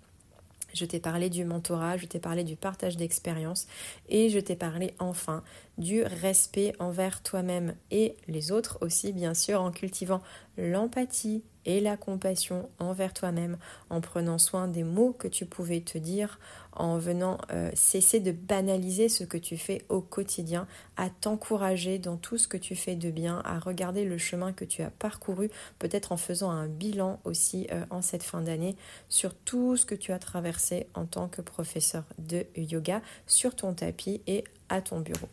Je 0.76 0.84
t'ai 0.84 1.00
parlé 1.00 1.30
du 1.30 1.46
mentorat, 1.46 1.96
je 1.96 2.04
t'ai 2.04 2.18
parlé 2.18 2.44
du 2.44 2.54
partage 2.54 2.98
d'expérience 2.98 3.66
et 4.10 4.28
je 4.28 4.38
t'ai 4.38 4.56
parlé 4.56 4.92
enfin 4.98 5.42
du 5.78 6.02
respect 6.02 6.74
envers 6.78 7.22
toi-même 7.22 7.74
et 7.90 8.14
les 8.28 8.52
autres 8.52 8.76
aussi, 8.82 9.14
bien 9.14 9.32
sûr, 9.32 9.62
en 9.62 9.70
cultivant 9.70 10.20
l'empathie 10.58 11.42
et 11.66 11.80
la 11.80 11.96
compassion 11.96 12.68
envers 12.78 13.12
toi-même, 13.12 13.58
en 13.90 14.00
prenant 14.00 14.38
soin 14.38 14.68
des 14.68 14.84
mots 14.84 15.12
que 15.12 15.28
tu 15.28 15.44
pouvais 15.44 15.80
te 15.80 15.98
dire, 15.98 16.38
en 16.72 16.98
venant 16.98 17.38
euh, 17.52 17.70
cesser 17.74 18.20
de 18.20 18.32
banaliser 18.32 19.08
ce 19.08 19.24
que 19.24 19.36
tu 19.36 19.56
fais 19.56 19.84
au 19.88 20.00
quotidien, 20.00 20.66
à 20.96 21.10
t'encourager 21.10 21.98
dans 21.98 22.16
tout 22.16 22.38
ce 22.38 22.48
que 22.48 22.56
tu 22.56 22.76
fais 22.76 22.94
de 22.94 23.10
bien, 23.10 23.42
à 23.44 23.58
regarder 23.58 24.04
le 24.04 24.18
chemin 24.18 24.52
que 24.52 24.64
tu 24.64 24.82
as 24.82 24.90
parcouru, 24.90 25.50
peut-être 25.78 26.12
en 26.12 26.16
faisant 26.16 26.50
un 26.50 26.68
bilan 26.68 27.20
aussi 27.24 27.66
euh, 27.72 27.84
en 27.90 28.02
cette 28.02 28.22
fin 28.22 28.40
d'année 28.40 28.76
sur 29.08 29.34
tout 29.34 29.76
ce 29.76 29.84
que 29.84 29.94
tu 29.94 30.12
as 30.12 30.18
traversé 30.18 30.86
en 30.94 31.06
tant 31.06 31.28
que 31.28 31.42
professeur 31.42 32.04
de 32.18 32.46
yoga 32.56 33.02
sur 33.26 33.56
ton 33.56 33.74
tapis 33.74 34.20
et 34.26 34.44
à 34.68 34.80
ton 34.80 35.00
bureau. 35.00 35.28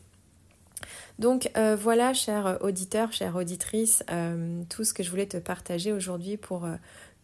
Donc 1.19 1.52
euh, 1.58 1.76
voilà, 1.76 2.13
chers 2.13 2.58
auditeurs, 2.62 3.12
chères 3.12 3.36
auditrices, 3.36 4.04
euh, 4.12 4.63
tout 4.69 4.84
ce 4.84 4.93
que 4.93 5.04
je 5.04 5.10
voulais 5.10 5.26
te 5.26 5.38
partager 5.38 5.91
aujourd'hui 5.91 6.38
pour 6.38 6.65
euh, 6.65 6.76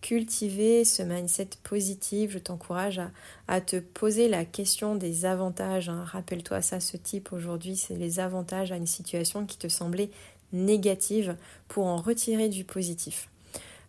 cultiver 0.02 0.86
ce 0.86 1.04
mindset 1.04 1.50
positif. 1.64 2.32
Je 2.32 2.40
t'encourage 2.40 3.02
à, 3.48 3.62
te 3.62 3.78
poser 3.78 4.28
la 4.30 4.46
question 4.46 4.96
des 4.96 5.26
avantages. 5.26 5.90
Hein. 5.90 6.04
Rappelle-toi 6.06 6.62
ça, 6.62 6.80
ce 6.80 6.98
type 6.98 7.34
aujourd'hui, 7.34 7.76
c'est 7.76 7.96
les 7.96 8.20
avantages 8.20 8.72
à 8.72 8.78
une 8.78 8.88
situation 8.88 9.46
qui 9.46 9.58
te 9.58 9.68
semblait 9.68 10.12
négative 10.54 11.36
pour 11.68 11.86
en 11.86 11.98
retirer 11.98 12.50
du 12.50 12.64
positif. 12.64 13.30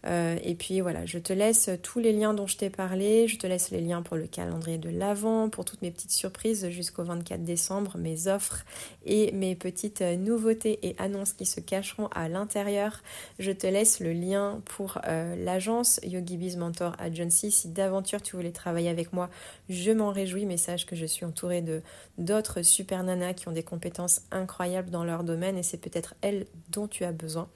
Euh, 0.07 0.39
et 0.43 0.55
puis 0.55 0.81
voilà, 0.81 1.05
je 1.07 1.19
te 1.19 1.33
laisse 1.33 1.71
tous 1.83 1.99
les 1.99 2.13
liens 2.13 2.33
dont 2.35 2.47
je 2.47 2.57
t'ai 2.57 2.71
parlé, 2.71 3.29
je 3.29 3.37
te 3.37 3.47
laisse 3.47 3.71
les 3.71 3.81
liens 3.81 4.03
pour 4.03 4.17
le 4.17 4.27
calendrier 4.27 4.79
de 4.79 4.89
l'Avent, 4.89 5.49
pour 5.49 5.65
toutes 5.65 5.83
mes 5.83 5.91
petites 5.91 6.13
surprises 6.13 6.69
jusqu'au 6.71 7.05
24 7.05 7.45
décembre, 7.45 7.97
mes 7.99 8.27
offres 8.29 8.65
et 9.05 9.33
mes 9.33 9.55
petites 9.55 10.01
nouveautés 10.01 10.79
et 10.83 10.95
annonces 10.99 11.33
qui 11.33 11.47
se 11.47 11.61
cacheront 11.61 12.09
à 12.09 12.29
l'intérieur. 12.29 13.03
Je 13.39 13.53
te 13.53 13.67
laisse 13.67 14.01
le 14.01 14.13
lien 14.13 14.63
pour 14.65 14.99
euh, 15.07 15.37
l'agence 15.37 16.01
Yogi 16.03 16.57
Mentor 16.57 16.95
Agency. 16.99 17.51
Si 17.51 17.69
d'aventure 17.69 18.23
tu 18.23 18.37
voulais 18.37 18.53
travailler 18.53 18.89
avec 18.89 19.13
moi, 19.13 19.29
je 19.69 19.91
m'en 19.91 20.11
réjouis, 20.11 20.47
mais 20.47 20.57
sache 20.57 20.87
que 20.87 20.97
je 20.97 21.07
suis 21.07 21.25
entourée 21.25 21.61
de 21.61 21.83
d'autres 22.19 22.63
super 22.63 23.03
nanas 23.03 23.35
qui 23.35 23.49
ont 23.49 23.53
des 23.53 23.63
compétences 23.63 24.23
incroyables 24.31 24.91
dans 24.91 25.05
leur 25.05 25.25
domaine 25.25 25.59
et 25.59 25.63
c'est 25.63 25.79
peut-être 25.79 26.15
elles 26.23 26.47
dont 26.71 26.89
tu 26.89 27.05
as 27.05 27.13
besoin. 27.13 27.49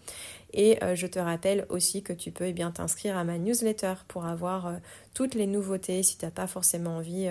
Et 0.55 0.83
euh, 0.85 0.95
je 0.95 1.09
te 1.09 1.19
rappelle 1.19 1.67
aussi 1.69 2.03
que 2.03 2.13
tu 2.13 2.31
peux 2.31 2.47
eh 2.47 2.53
bien 2.53 2.71
t'inscrire 2.71 3.19
à 3.19 3.25
ma 3.25 3.39
newsletter 3.39 3.95
pour 4.07 4.25
avoir 4.25 4.67
euh, 4.69 4.73
toutes 5.13 5.35
les 5.35 5.49
nouveautés. 5.49 6.03
Si 6.05 6.17
tu 6.17 6.25
n'as 6.25 6.31
pas 6.31 6.47
forcément 6.47 6.97
envie 6.97 7.29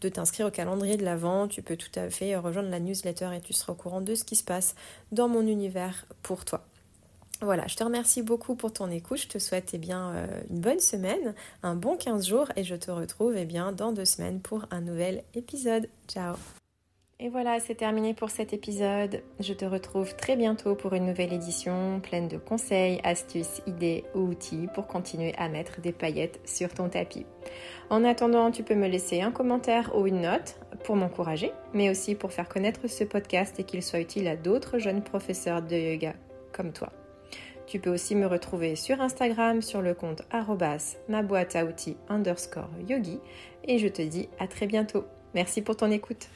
de 0.00 0.08
t'inscrire 0.08 0.46
au 0.46 0.50
calendrier 0.50 0.96
de 0.96 1.04
l'Avent, 1.04 1.48
tu 1.48 1.62
peux 1.62 1.76
tout 1.76 1.90
à 1.96 2.10
fait 2.10 2.36
rejoindre 2.36 2.68
la 2.68 2.78
newsletter 2.78 3.30
et 3.34 3.40
tu 3.40 3.54
seras 3.54 3.72
au 3.72 3.76
courant 3.76 4.02
de 4.02 4.14
ce 4.14 4.22
qui 4.22 4.36
se 4.36 4.44
passe 4.44 4.74
dans 5.12 5.28
mon 5.28 5.46
univers 5.46 6.06
pour 6.22 6.44
toi. 6.44 6.64
Voilà, 7.40 7.66
je 7.68 7.76
te 7.76 7.84
remercie 7.84 8.22
beaucoup 8.22 8.54
pour 8.54 8.72
ton 8.72 8.90
écoute. 8.90 9.18
Je 9.18 9.28
te 9.28 9.38
souhaite 9.38 9.70
eh 9.72 9.78
bien, 9.78 10.26
une 10.50 10.60
bonne 10.60 10.80
semaine, 10.80 11.34
un 11.62 11.74
bon 11.74 11.96
15 11.96 12.26
jours 12.26 12.48
et 12.56 12.64
je 12.64 12.74
te 12.74 12.90
retrouve 12.90 13.36
eh 13.36 13.44
bien, 13.44 13.72
dans 13.72 13.92
deux 13.92 14.04
semaines 14.04 14.40
pour 14.40 14.66
un 14.70 14.80
nouvel 14.80 15.22
épisode. 15.34 15.88
Ciao 16.08 16.34
et 17.20 17.30
voilà, 17.30 17.58
c'est 17.58 17.74
terminé 17.74 18.14
pour 18.14 18.30
cet 18.30 18.52
épisode. 18.52 19.22
Je 19.40 19.52
te 19.52 19.64
retrouve 19.64 20.14
très 20.14 20.36
bientôt 20.36 20.76
pour 20.76 20.92
une 20.94 21.06
nouvelle 21.06 21.32
édition 21.32 21.98
pleine 22.00 22.28
de 22.28 22.36
conseils, 22.36 23.00
astuces, 23.02 23.60
idées 23.66 24.04
ou 24.14 24.20
outils 24.20 24.68
pour 24.72 24.86
continuer 24.86 25.34
à 25.36 25.48
mettre 25.48 25.80
des 25.80 25.90
paillettes 25.90 26.38
sur 26.44 26.72
ton 26.72 26.88
tapis. 26.88 27.26
En 27.90 28.04
attendant, 28.04 28.52
tu 28.52 28.62
peux 28.62 28.76
me 28.76 28.86
laisser 28.86 29.20
un 29.20 29.32
commentaire 29.32 29.96
ou 29.96 30.06
une 30.06 30.20
note 30.20 30.60
pour 30.84 30.94
m'encourager, 30.94 31.50
mais 31.74 31.90
aussi 31.90 32.14
pour 32.14 32.32
faire 32.32 32.48
connaître 32.48 32.86
ce 32.86 33.02
podcast 33.02 33.58
et 33.58 33.64
qu'il 33.64 33.82
soit 33.82 34.00
utile 34.00 34.28
à 34.28 34.36
d'autres 34.36 34.78
jeunes 34.78 35.02
professeurs 35.02 35.62
de 35.62 35.74
yoga 35.74 36.14
comme 36.52 36.72
toi. 36.72 36.92
Tu 37.66 37.80
peux 37.80 37.90
aussi 37.90 38.14
me 38.14 38.26
retrouver 38.26 38.76
sur 38.76 39.00
Instagram 39.00 39.60
sur 39.60 39.82
le 39.82 39.92
compte 39.92 40.22
ma 41.08 41.22
boîte 41.22 41.56
à 41.56 41.64
outils 41.64 41.96
underscore 42.08 42.70
yogi 42.88 43.18
et 43.64 43.78
je 43.78 43.88
te 43.88 44.02
dis 44.02 44.28
à 44.38 44.46
très 44.46 44.66
bientôt. 44.66 45.04
Merci 45.34 45.62
pour 45.62 45.76
ton 45.76 45.90
écoute. 45.90 46.28